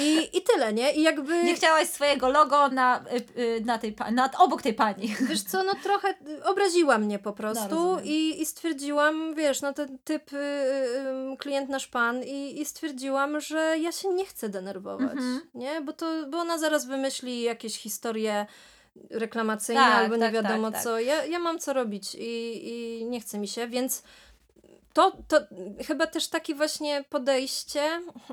[0.00, 0.92] I, I tyle, nie?
[0.92, 1.44] I jakby...
[1.44, 3.04] Nie chciałaś swojego logo na,
[3.36, 5.14] y, y, na tej, na, obok tej pani.
[5.28, 6.14] Wiesz co, no trochę
[6.44, 11.86] obraziła mnie po prostu no, i, i stwierdziłam, wiesz, no ten typ y, klient nasz
[11.86, 15.40] pan i, i stwierdziłam, że ja się nie chcę denerwować, mhm.
[15.54, 15.80] nie?
[15.80, 18.46] Bo to bo ona zaraz wymyśli jakieś historie
[19.10, 20.94] reklamacyjne tak, albo nie tak, wiadomo tak, co.
[20.94, 21.06] Tak.
[21.06, 24.02] Ja, ja mam co robić i, i nie chce mi się, więc
[24.92, 25.40] to, to
[25.86, 27.82] chyba też takie właśnie podejście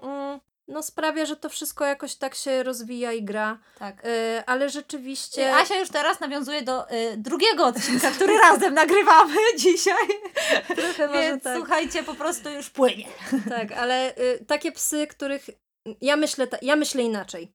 [0.03, 3.57] mm, no sprawia, że to wszystko jakoś tak się rozwija i gra.
[3.79, 4.05] Tak.
[4.05, 5.55] Y, ale rzeczywiście...
[5.55, 10.07] Asia już teraz nawiązuje do y, drugiego odcinka, który razem nagrywamy dzisiaj.
[10.75, 11.57] Trochę może Więc tak.
[11.57, 13.05] słuchajcie, po prostu już płynie.
[13.49, 15.49] Tak, ale y, takie psy, których
[16.01, 17.53] ja myślę, ja myślę inaczej.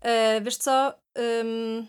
[0.00, 0.94] E, wiesz co?
[1.40, 1.86] Ym,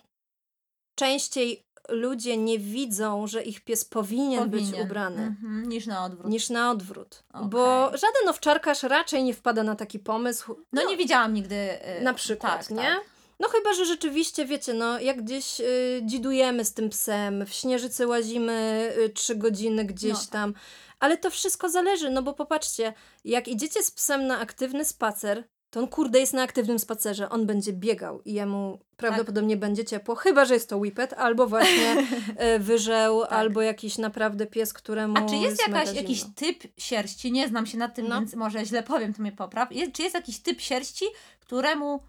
[0.95, 4.71] częściej ludzie nie widzą, że ich pies powinien, powinien.
[4.71, 5.21] być ubrany.
[5.21, 6.31] Mhm, niż na odwrót.
[6.31, 7.23] Niż na odwrót.
[7.33, 7.49] Okay.
[7.49, 10.55] Bo żaden owczarkarz raczej nie wpada na taki pomysł.
[10.73, 11.55] No, no nie widziałam nigdy.
[11.55, 12.83] Yy, na przykład, tak, nie?
[12.83, 13.01] Tak.
[13.39, 18.07] No chyba, że rzeczywiście, wiecie, no jak gdzieś y, dzidujemy z tym psem, w śnieżycy
[18.07, 20.29] łazimy y, trzy godziny gdzieś no, tak.
[20.29, 20.53] tam,
[20.99, 22.93] ale to wszystko zależy, no bo popatrzcie,
[23.25, 27.45] jak idziecie z psem na aktywny spacer, to on kurde jest na aktywnym spacerze, on
[27.45, 29.59] będzie biegał i jemu prawdopodobnie tak.
[29.59, 31.95] będzie ciepło, chyba że jest to whippet, albo właśnie
[32.37, 33.31] e, wyżeł, tak.
[33.31, 37.65] albo jakiś naprawdę pies, któremu A czy jest, jest jakaś, jakiś typ sierści, nie znam
[37.65, 38.15] się na tym, no.
[38.15, 41.05] więc może źle powiem, to mnie popraw, jest, czy jest jakiś typ sierści,
[41.39, 42.03] któremu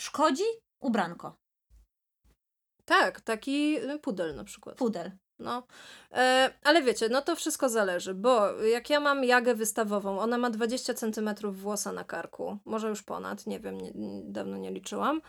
[0.00, 0.44] szkodzi
[0.80, 1.36] ubranko?
[2.84, 4.76] Tak, taki pudel na przykład.
[4.76, 5.10] Pudel.
[5.38, 5.62] No,
[6.12, 10.50] e, ale wiecie, no to wszystko zależy, bo jak ja mam jagę wystawową, ona ma
[10.50, 13.92] 20 cm włosa na karku, może już ponad, nie wiem, nie,
[14.24, 15.20] dawno nie liczyłam,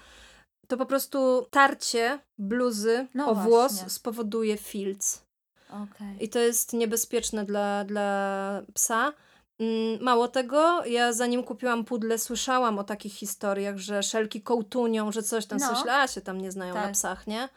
[0.67, 3.49] to po prostu tarcie bluzy no o właśnie.
[3.49, 5.21] włos spowoduje filc.
[5.69, 6.15] Okay.
[6.19, 9.13] I to jest niebezpieczne dla, dla psa.
[9.59, 15.23] Mm, mało tego, ja zanim kupiłam pudle, słyszałam o takich historiach, że szelki kołtunią, że
[15.23, 15.93] coś tam, no.
[15.93, 16.85] a się tam nie znają tak.
[16.85, 17.49] na psach, nie?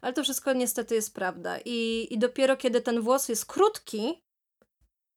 [0.00, 1.58] Ale to wszystko niestety jest prawda.
[1.64, 4.22] I, i dopiero kiedy ten włos jest krótki,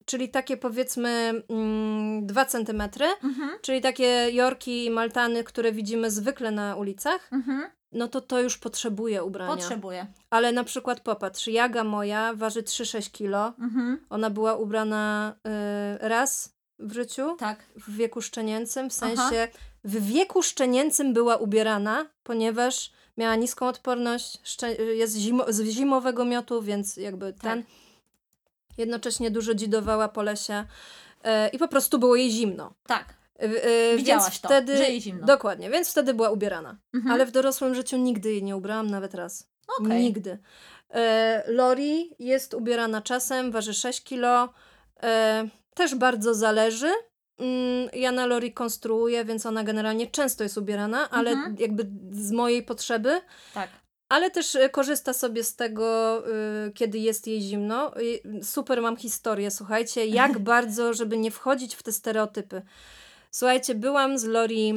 [0.06, 2.82] czyli takie powiedzmy mm, 2 cm,
[3.24, 3.50] mhm.
[3.62, 7.70] czyli takie jorki i maltany, które widzimy zwykle na ulicach, mhm.
[7.92, 9.56] no to to już potrzebuje ubrania.
[9.56, 10.08] Potrzebuje.
[10.30, 13.54] Ale na przykład popatrz, jaga moja waży 3-6 kilo.
[13.60, 14.06] Mhm.
[14.10, 17.36] Ona była ubrana y, raz w życiu.
[17.40, 17.64] Tak.
[17.76, 19.48] W wieku szczenięcym, w sensie Aha.
[19.84, 24.40] w wieku szczenięcym była ubierana, ponieważ miała niską odporność,
[24.96, 27.42] jest zimo, z zimowego miotu, więc jakby tak.
[27.42, 27.64] ten.
[28.78, 30.66] Jednocześnie dużo dzidowała po lesie
[31.24, 32.74] e, i po prostu było jej zimno.
[32.88, 33.14] Tak.
[33.38, 35.26] E, Widziałaś więc to, wtedy, że jej zimno.
[35.26, 36.78] Dokładnie, więc wtedy była ubierana.
[36.94, 37.14] Mhm.
[37.14, 39.48] Ale w dorosłym życiu nigdy jej nie ubrałam, nawet raz.
[39.80, 40.00] Okay.
[40.00, 40.38] Nigdy.
[40.94, 44.54] E, Lori jest ubierana czasem, waży 6 kilo.
[45.04, 46.92] E, też bardzo zależy,
[47.42, 51.56] Mm, ja na Lori konstruuję, więc ona generalnie często jest ubierana, ale mhm.
[51.60, 53.22] jakby z mojej potrzeby.
[53.54, 53.70] Tak.
[54.10, 56.18] Ale też e, korzysta sobie z tego,
[56.68, 57.92] y, kiedy jest jej zimno.
[58.44, 62.62] Super mam historię, słuchajcie, jak bardzo, żeby nie wchodzić w te stereotypy.
[63.32, 64.74] Słuchajcie, byłam z Lori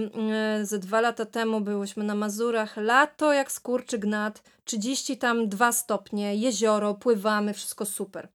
[0.61, 5.73] y, ze dwa lata temu, byłyśmy na Mazurach, lato jak skurczy gnat, 30 tam dwa
[5.73, 8.29] stopnie, jezioro, pływamy, wszystko super.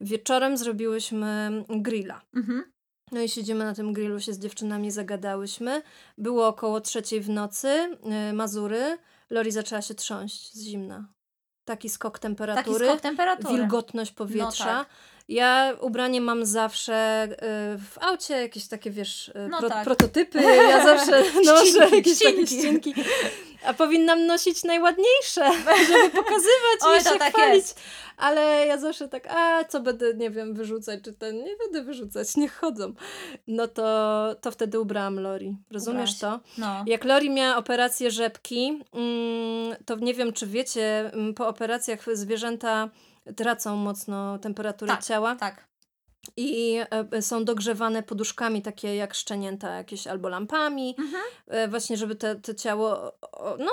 [0.00, 2.20] Wieczorem zrobiłyśmy grilla.
[2.34, 2.73] Mhm.
[3.14, 5.82] No i siedzimy na tym grillu, się z dziewczynami zagadałyśmy.
[6.18, 7.68] Było około trzeciej w nocy,
[8.26, 8.98] yy, Mazury.
[9.30, 11.08] Lori zaczęła się trząść z zimna.
[11.64, 13.56] Taki skok temperatury, Taki skok temperatury.
[13.56, 14.64] wilgotność powietrza.
[14.64, 14.88] No tak.
[15.28, 19.84] Ja ubranie mam zawsze y, w aucie, jakieś takie, wiesz, y, No pro, tak.
[19.84, 20.42] prototypy.
[20.42, 22.90] Ja zawsze noszę Ścinki, jakieś takie ścinki.
[22.90, 22.94] ścinki.
[23.66, 25.50] A powinnam nosić najładniejsze,
[25.88, 27.54] żeby pokazywać Oj, i się tak chwalić.
[27.56, 27.80] jest.
[28.16, 32.28] Ale ja zawsze tak, a co będę, nie wiem, wyrzucać, czy ten, nie będę wyrzucać,
[32.36, 32.92] niech chodzą.
[33.46, 35.56] No to, to wtedy ubrałam Lori.
[35.70, 36.40] Rozumiesz Ubrałaś.
[36.42, 36.60] to?
[36.60, 36.84] No.
[36.86, 42.88] Jak Lori miała operację rzepki, mm, to nie wiem, czy wiecie, mm, po operacjach zwierzęta
[43.36, 45.04] tracą mocno temperaturę Tak.
[45.04, 45.64] ciała Tak.
[46.36, 46.78] i
[47.12, 51.22] e, są dogrzewane poduszkami takie jak szczenięta jakieś albo lampami, Mhm.
[51.48, 53.12] e, właśnie żeby te, te ciało
[53.58, 53.72] no,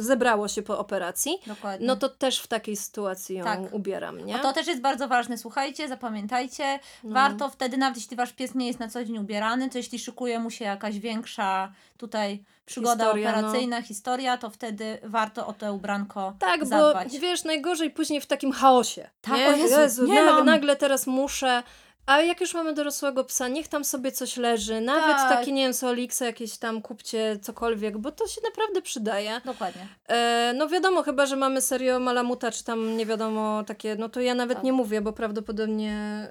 [0.00, 1.38] zebrało się po operacji.
[1.46, 1.86] Dokładnie.
[1.86, 3.60] No to też w takiej sytuacji ją Tak.
[3.74, 4.36] ubieram, nie?
[4.36, 5.38] O, to też jest bardzo ważne.
[5.38, 6.78] Słuchajcie, zapamiętajcie.
[7.04, 7.14] No.
[7.14, 10.38] Warto wtedy, nawet jeśli wasz pies nie jest na co dzień ubierany, to jeśli szykuje
[10.38, 11.72] mu się jakaś większa
[12.06, 13.38] tutaj przygoda Historia, no.
[13.38, 17.12] operacyjna, historia, to wtedy warto o to ubranko Tak, zadbać.
[17.12, 19.10] bo wiesz, najgorzej później w takim chaosie.
[19.20, 19.48] Tak, nie?
[19.48, 20.46] o Jezu, nie nag- mam.
[20.46, 21.62] nagle teraz muszę.
[22.06, 24.80] A jak już mamy dorosłego psa, niech tam sobie coś leży.
[24.80, 25.28] Nawet Tak.
[25.38, 29.40] takie, nie wiem, Olixa jakieś tam kupcie cokolwiek, bo to się naprawdę przydaje.
[29.44, 29.88] Dokładnie.
[30.08, 34.20] E, no wiadomo, chyba, że mamy serio Malamuta, czy tam nie wiadomo takie, no to
[34.20, 34.64] ja nawet Tak.
[34.64, 36.28] nie mówię, bo prawdopodobnie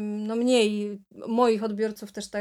[0.00, 2.38] no mniej moich odbiorców też ta,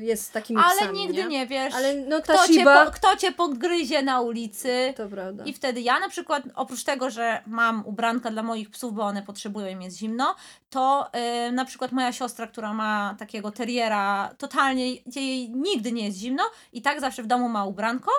[0.00, 1.28] jest z takimi Ale psami, nigdy nie?
[1.28, 2.84] nie, wiesz, Ale no ta kto, cię Shiba...
[2.84, 4.94] po, kto cię pogryzie na ulicy.
[4.96, 5.44] To prawda.
[5.44, 9.22] I wtedy ja na przykład, oprócz tego, że mam ubranka dla moich psów, bo one
[9.22, 10.34] potrzebują, im jest zimno,
[10.70, 11.06] to
[11.52, 16.42] na przykład moja siostra, która ma takiego teriera, totalnie jej nigdy nie jest zimno
[16.72, 18.10] i tak zawsze w domu ma ubranko,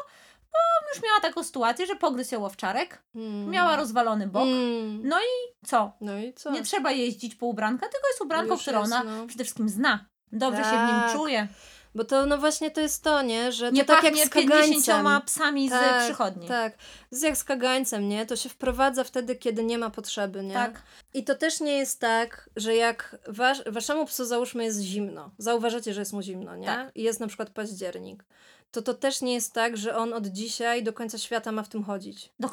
[0.51, 0.59] bo
[0.93, 3.49] już miała taką sytuację, że pogryzł ją owczarek, Mm.
[3.49, 4.43] miała rozwalony bok.
[4.47, 5.01] Mm.
[5.07, 5.17] No
[5.65, 5.91] Co?
[6.01, 6.51] No i co?
[6.51, 9.27] Nie trzeba jeździć po ubranka, tylko jest ubranko, które ona no.
[9.27, 10.05] przede wszystkim zna.
[10.31, 11.13] Dobrze się w nim Tak.
[11.13, 11.47] czuje.
[11.95, 13.51] Bo to no właśnie to jest to, nie?
[13.51, 14.73] Że Nie to tak jak z kagańcem.
[14.73, 15.73] 50 psami z
[16.03, 16.47] przychodni.
[16.47, 18.25] Tak, to jest jak z kagańcem, nie?
[18.25, 20.53] To się wprowadza wtedy, kiedy nie ma potrzeby, nie?
[20.53, 20.81] Tak.
[21.13, 25.93] I to też nie jest tak, że jak wasz, waszemu psu załóżmy jest zimno, zauważacie,
[25.93, 26.67] że jest mu zimno, nie?
[26.67, 26.91] Tak.
[26.95, 28.23] I jest na przykład październik.
[28.71, 31.69] To to też nie jest tak, że on od dzisiaj do końca świata ma w
[31.69, 32.29] tym chodzić.
[32.39, 32.49] Do,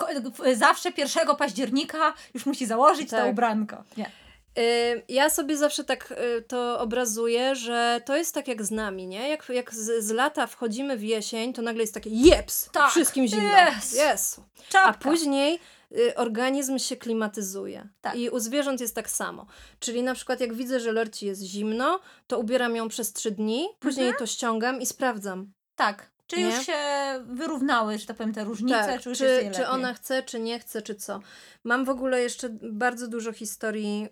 [0.55, 3.33] zawsze 1 października już musi założyć to Tak.
[3.33, 3.85] ubranko.
[3.97, 4.11] Nie.
[4.59, 9.07] Y, Ja sobie zawsze tak y, to obrazuję, że to jest tak jak z nami,
[9.07, 9.29] nie?
[9.29, 13.27] Jak, jak z, z lata wchodzimy w jesień, to nagle jest takie jeps, Tak, wszystkim
[13.27, 13.59] zimno.
[13.59, 13.97] jest.
[13.97, 14.45] Jesu.
[14.83, 15.59] A później
[15.99, 17.89] y, organizm się klimatyzuje.
[18.01, 18.17] Tak.
[18.17, 19.47] I u zwierząt jest tak samo.
[19.81, 23.69] Czyli na przykład jak widzę, że Lorci jest zimno, to ubieram ją przez trzy dni,
[23.81, 24.19] później Mhm.
[24.19, 25.53] to ściągam i sprawdzam.
[25.77, 26.11] Tak.
[26.31, 26.43] Czy Nie?
[26.43, 26.79] już się
[27.27, 30.59] wyrównały, że tak powiem, te różnice, tak, czy już czy, czy ona chce, czy nie
[30.59, 31.21] chce, czy co.
[31.65, 34.09] Mam w ogóle jeszcze bardzo dużo historii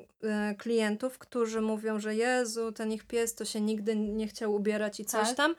[0.53, 5.01] y, klientów, którzy mówią, że Jezu, ten ich pies to się nigdy nie chciał ubierać
[5.01, 5.37] i coś Tak.
[5.37, 5.55] tam.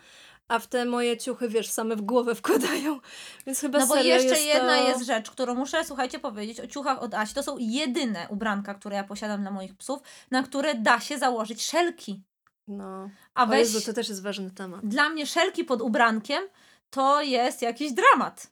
[0.48, 3.00] A w te moje ciuchy, wiesz, same w głowę wkładają.
[3.46, 4.88] Więc chyba No bo jeszcze jest jedna to...
[4.88, 7.34] jest rzecz, którą muszę, słuchajcie, powiedzieć o ciuchach od Asi.
[7.36, 10.00] To są jedyne ubranka, które ja posiadam dla moich psów,
[10.32, 12.22] na które da się założyć szelki.
[12.70, 13.10] No.
[13.36, 14.86] A weź, Jezu, to też jest ważny temat.
[14.86, 16.44] dla mnie szelki pod ubrankiem
[16.92, 18.48] to jest jakiś dramat.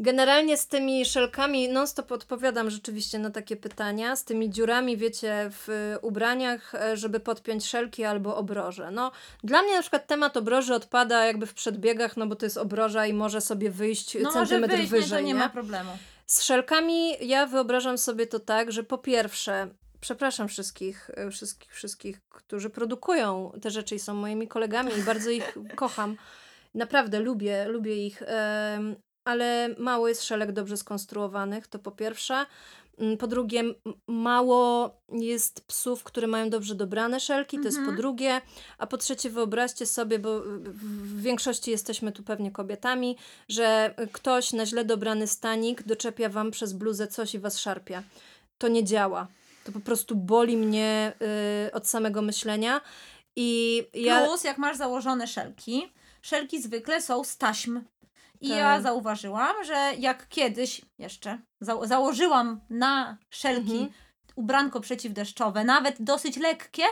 [0.00, 4.16] Generalnie z tymi szelkami non-stop odpowiadam rzeczywiście na takie pytania.
[4.16, 8.90] Z tymi dziurami, wiecie, w ubraniach, e, żeby podpiąć szelki albo obroże.
[8.90, 9.12] No,
[9.44, 13.06] dla mnie na przykład temat obroży odpada jakby w przedbiegach, no bo to jest obroża
[13.06, 15.34] i może sobie wyjść No centymetr wyjść, nie, wyżej, to nie, nie?
[15.34, 15.90] ma problemu.
[16.26, 19.68] Z szelkami ja wyobrażam sobie to tak, że po pierwsze,
[20.00, 25.30] przepraszam wszystkich, e, wszystkich, wszystkich, którzy produkują te rzeczy i są moimi kolegami i bardzo
[25.30, 26.16] ich kocham.
[26.74, 28.22] Naprawdę lubię, lubię ich,
[29.24, 32.46] ale mało jest szelek dobrze skonstruowanych, to po pierwsze.
[32.98, 33.62] Mm, Po drugie,
[34.06, 37.96] mało jest psów, które mają dobrze dobrane szelki, to jest po Mhm.
[37.96, 38.40] drugie.
[38.78, 43.16] A po trzecie, wyobraźcie sobie, bo w w większości jesteśmy tu pewnie kobietami,
[43.48, 48.02] że ktoś na źle dobrany stanik doczepia wam przez bluzę coś i was szarpie.
[48.58, 49.26] To nie działa.
[49.68, 51.12] To po prostu boli mnie
[51.68, 52.80] y, od samego myślenia.
[53.36, 54.24] I ja.
[54.24, 55.92] Plus, jak masz założone szelki,
[56.22, 57.80] szelki zwykle są z taśm.
[58.40, 58.58] I Tak.
[58.58, 63.88] ja zauważyłam, że jak kiedyś jeszcze za założyłam na szelki Mhm.
[64.36, 66.84] ubranko przeciwdeszczowe, nawet dosyć lekkie,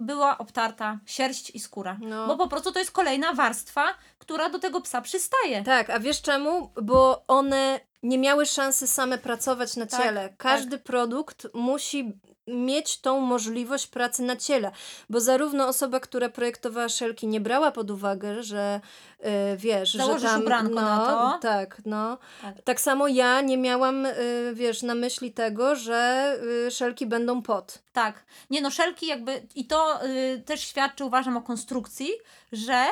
[0.00, 1.98] była obtarta sierść i skóra.
[2.00, 2.26] No.
[2.26, 3.86] Bo po prostu to jest kolejna warstwa,
[4.18, 5.64] która do tego psa przystaje.
[5.64, 6.72] Tak, a wiesz czemu?
[6.82, 10.34] Bo one nie miały szansy same pracować na Tak, ciele.
[10.36, 12.12] Każdy produkt musi
[12.48, 14.70] mieć tą możliwość pracy na ciele,
[15.10, 18.80] bo zarówno osoba, która projektowała szelki, nie brała pod uwagę, że
[19.20, 21.38] y, wiesz, Założysz że tam ubranko no, na to.
[21.42, 22.18] Tak, no.
[22.42, 22.62] Tak.
[22.62, 22.80] Tak.
[22.80, 26.34] samo ja nie miałam, y, wiesz, na myśli tego, że
[26.66, 27.78] y, szelki będą pod.
[27.92, 28.24] Tak.
[28.50, 32.10] Nie no, szelki jakby, i to y, też świadczy uważam o konstrukcji,
[32.52, 32.86] że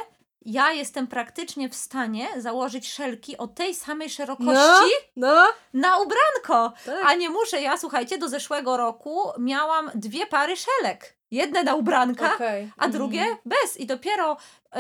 [0.47, 5.47] ja jestem praktycznie w stanie założyć szelki o tej samej szerokości no, no.
[5.73, 6.73] na ubranko.
[6.87, 7.05] Tak.
[7.07, 11.17] A nie muszę, ja słuchajcie, do zeszłego roku miałam dwie pary szelek.
[11.31, 12.71] Jedne na ubranka, okay.
[12.77, 13.37] a drugie mm.
[13.45, 13.77] bez.
[13.77, 14.79] I dopiero y,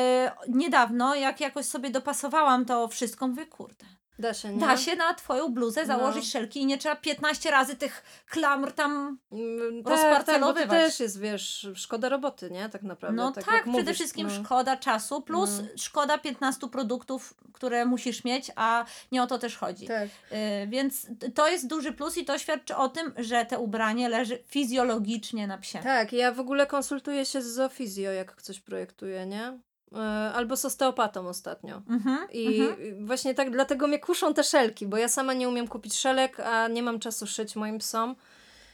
[0.48, 3.86] niedawno, jak jakoś sobie dopasowałam to wszystko, mówię, kurde,
[4.18, 4.60] Da się, nie?
[4.60, 6.30] Da się na twoją bluzę założyć no.
[6.30, 10.70] szelki i nie trzeba 15 razy tych klamr tam mm, tak, rozparcelowywać.
[10.70, 12.68] Tak, to też jest, wiesz, szkoda roboty, nie?
[12.68, 13.16] Tak naprawdę.
[13.16, 14.44] No tak, tak przede mówisz, wszystkim no.
[14.44, 15.68] szkoda czasu plus no.
[15.76, 19.86] szkoda 15 produktów, które musisz mieć, a nie o to też chodzi.
[19.86, 20.08] Tak.
[20.32, 24.38] Y, więc to jest duży plus i to świadczy o tym, że te ubranie leży
[24.46, 25.78] fizjologicznie na psie.
[25.78, 29.58] Tak, ja w ogóle konsultuję się z zoofizjo, jak coś projektuję, nie?
[29.92, 29.98] E,
[30.34, 31.82] albo z osteopatą ostatnio.
[31.90, 33.06] Mm-hmm, I mm-hmm.
[33.06, 36.68] właśnie tak dlatego mnie kuszą te szelki, bo ja sama nie umiem kupić szelek, a
[36.68, 38.14] nie mam czasu szyć moim psom.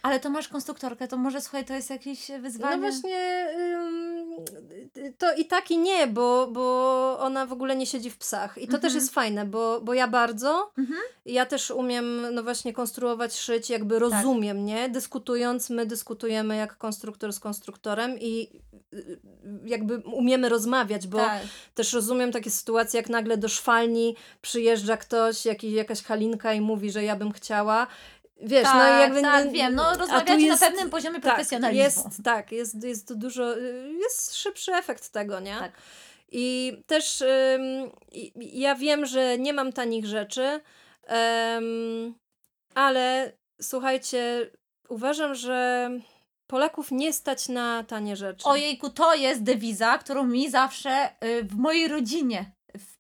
[0.03, 2.77] Ale to masz konstruktorkę, to może słuchaj, to jest jakieś wyzwanie.
[2.77, 3.47] No właśnie,
[5.19, 8.59] to i tak i nie, bo, bo ona w ogóle nie siedzi w psach.
[8.59, 8.95] I to też mhm.
[8.95, 11.01] jest fajne, bo, bo ja bardzo, mhm.
[11.27, 14.01] ja też umiem, no właśnie, konstruować, szyć, jakby tak.
[14.01, 14.67] rozumiem, tak.
[14.67, 14.89] nie?
[14.89, 18.49] Dyskutując, my dyskutujemy jak konstruktor z konstruktorem i
[18.95, 19.19] y,
[19.65, 21.43] jakby umiemy rozmawiać, bo tak.
[21.75, 26.91] też rozumiem takie sytuacje, jak nagle do szwalni przyjeżdża ktoś, jakiś, jakaś Halinka i mówi,
[26.91, 27.87] że ja bym chciała
[28.41, 29.23] Wiesz, tak, no jakby...
[29.23, 32.05] Tak, wiem, no rozmawiacie jest, na pewnym poziomie tak, profesjonalizmu.
[32.05, 33.57] Jest, tak, jest, jest dużo,
[34.01, 35.57] jest szybszy efekt tego, nie?
[35.59, 35.73] Tak.
[36.33, 37.91] I też ym,
[38.37, 40.61] ja wiem, że nie mam tanich rzeczy,
[41.57, 42.15] ym,
[42.75, 44.51] ale słuchajcie,
[44.89, 45.91] uważam, że
[46.47, 48.45] Polaków nie stać na tanie rzeczy.
[48.45, 52.53] Ojejku, to jest dewiza, którą mi zawsze y, w mojej rodzinie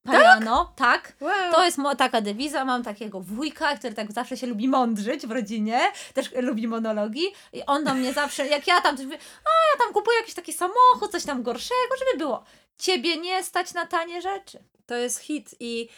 [0.04, 1.02] Pajano, tak?
[1.02, 1.16] tak.
[1.20, 1.52] Wow.
[1.52, 2.64] To jest taka dewiza.
[2.64, 5.80] Mam takiego wujka, który tak zawsze się lubi mądrzyć w rodzinie,
[6.14, 7.26] też lubi monologi.
[7.52, 10.34] I on do mnie zawsze, jak ja tam coś mówię, a ja tam kupuję jakiś
[10.34, 12.44] taki samochód, coś tam gorszego, żeby było.
[12.78, 14.58] Ciebie nie stać na tanie rzeczy.
[14.86, 15.88] To jest hit i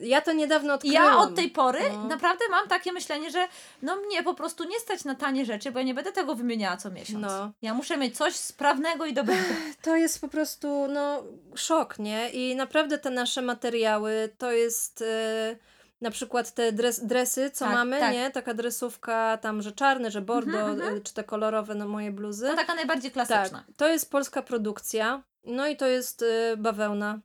[0.00, 1.04] ja to niedawno odkryłam.
[1.04, 2.04] Ja od tej pory no.
[2.04, 3.48] naprawdę mam takie myślenie, że
[3.82, 6.76] no mnie po prostu nie stać na tanie rzeczy, bo ja nie będę tego wymieniała
[6.76, 7.22] co miesiąc.
[7.22, 7.52] No.
[7.62, 9.42] Ja muszę mieć coś sprawnego i dobrego.
[9.82, 11.22] To jest po prostu no
[11.54, 12.30] szok, nie?
[12.30, 15.00] I naprawdę te nasze materiały to jest...
[15.00, 15.56] Yy
[16.00, 18.12] na przykład te dres, dresy, co tak, mamy, tak.
[18.12, 18.30] nie?
[18.30, 21.02] Taka dresówka tam, że czarne, że bordo, mm -hmm.
[21.02, 22.46] czy te kolorowe na moje bluzy.
[22.46, 23.58] To taka najbardziej klasyczna.
[23.66, 25.22] Tak, to jest polska produkcja.
[25.44, 27.20] No i to jest y, bawełna.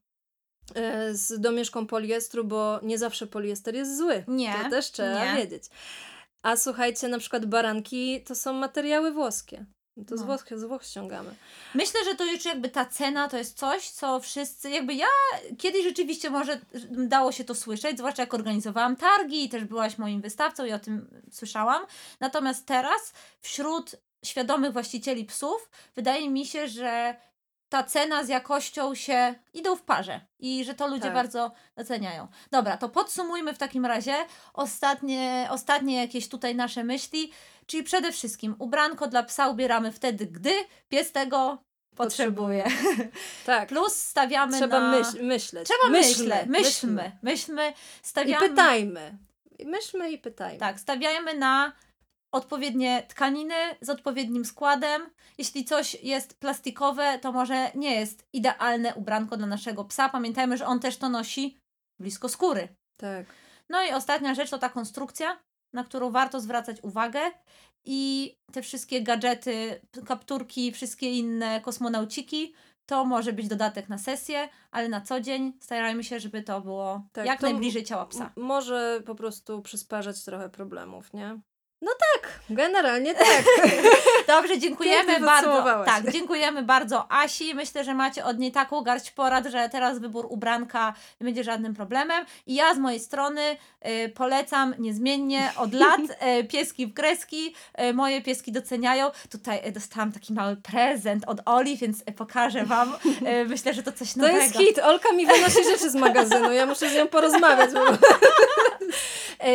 [0.76, 4.24] E, z domieszką poliestru, bo nie zawsze poliester jest zły.
[4.28, 4.56] Nie.
[4.64, 5.42] To też trzeba nie.
[5.42, 5.64] wiedzieć.
[6.44, 9.66] A słuchajcie, na przykład baranki to są materiały włoskie.
[10.08, 10.18] To no.
[10.18, 11.36] z, Włoch, z Włoch ściągamy.
[11.76, 15.08] Myślę, że to już jakby ta cena to jest coś, co wszyscy, jakby ja
[15.58, 16.60] kiedyś rzeczywiście może
[16.90, 20.80] dało się to słyszeć, zwłaszcza jak organizowałam targi i też byłaś moim wystawcą i o
[20.80, 21.86] tym słyszałam.
[22.20, 23.96] Natomiast teraz wśród
[24.26, 27.16] świadomych właścicieli psów wydaje mi się, że
[27.72, 31.14] ta cena z jakością się idą w parze i że to ludzie tak.
[31.14, 32.28] bardzo doceniają.
[32.52, 34.16] Dobra, to podsumujmy w takim razie
[34.54, 37.32] ostatnie, ostatnie jakieś tutaj nasze myśli,
[37.66, 40.52] czyli przede wszystkim ubranko dla psa ubieramy wtedy, gdy
[40.90, 41.64] pies tego
[41.96, 42.64] potrzebuje.
[43.46, 43.70] Tak.
[43.70, 44.92] Plus stawiamy Trzeba na...
[44.92, 45.68] myśl, myśleć.
[45.68, 46.48] Trzeba myśleć.
[46.48, 47.12] Myślmy.
[47.22, 47.74] Myślmy.
[48.02, 48.46] Stawiamy...
[48.46, 49.18] I pytajmy.
[49.66, 50.60] Myślmy i pytajmy.
[50.60, 51.72] Tak, stawiamy na
[52.32, 55.02] odpowiednie tkaniny z odpowiednim składem.
[55.38, 60.10] Jeśli coś jest plastikowe, to może nie jest idealne ubranko dla naszego psa.
[60.10, 61.58] Pamiętajmy, że on też to nosi
[62.00, 62.68] blisko skóry.
[62.98, 63.26] Tak.
[63.70, 65.40] No i ostatnia rzecz to ta konstrukcja,
[65.74, 67.20] na którą warto zwracać uwagę.
[67.86, 72.54] I te wszystkie gadżety, kapturki, wszystkie inne kosmonauciki,
[72.86, 77.08] to może być dodatek na sesję, ale na co dzień starajmy się, żeby to było
[77.12, 78.32] tak, jak to najbliżej ciała psa.
[78.36, 81.40] Może po prostu przysparzać trochę problemów, nie?
[81.82, 83.44] No tak, generalnie tak.
[84.28, 85.84] Dobrze, dziękujemy bardzo.
[85.86, 87.56] Tak, dziękujemy bardzo Asi.
[87.56, 91.74] Myślę, że macie od niej taką garść porad, że teraz wybór ubranka nie będzie żadnym
[91.74, 92.26] problemem.
[92.48, 93.42] I ja z mojej strony
[94.06, 96.02] y, polecam niezmiennie od lat
[96.40, 97.56] y, pieski w kreski.
[97.82, 99.12] Y, moje pieski doceniają.
[99.32, 102.94] Tutaj y, dostałam taki mały prezent od Oli, więc y, pokażę Wam.
[103.06, 104.38] Y, myślę, że to coś nowego.
[104.38, 104.80] To jest hit.
[104.80, 106.52] Olka mi wynosi rzeczy z magazynu.
[106.52, 107.70] Ja muszę z nią porozmawiać.
[107.74, 107.80] Bo...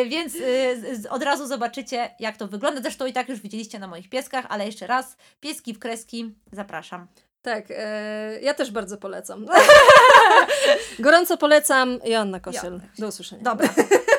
[0.07, 0.35] więc
[1.11, 2.81] od razu zobaczycie, jak to wygląda.
[2.81, 7.07] Zresztą i tak już widzieliście na moich pieskach, ale jeszcze raz, pieski w kreski, zapraszam.
[7.43, 9.47] Tak, e, ja też bardzo polecam.
[10.99, 11.99] Gorąco polecam.
[12.05, 12.81] Joanna Kosiel.
[12.99, 13.43] Do usłyszenia.
[13.43, 13.69] Dobra.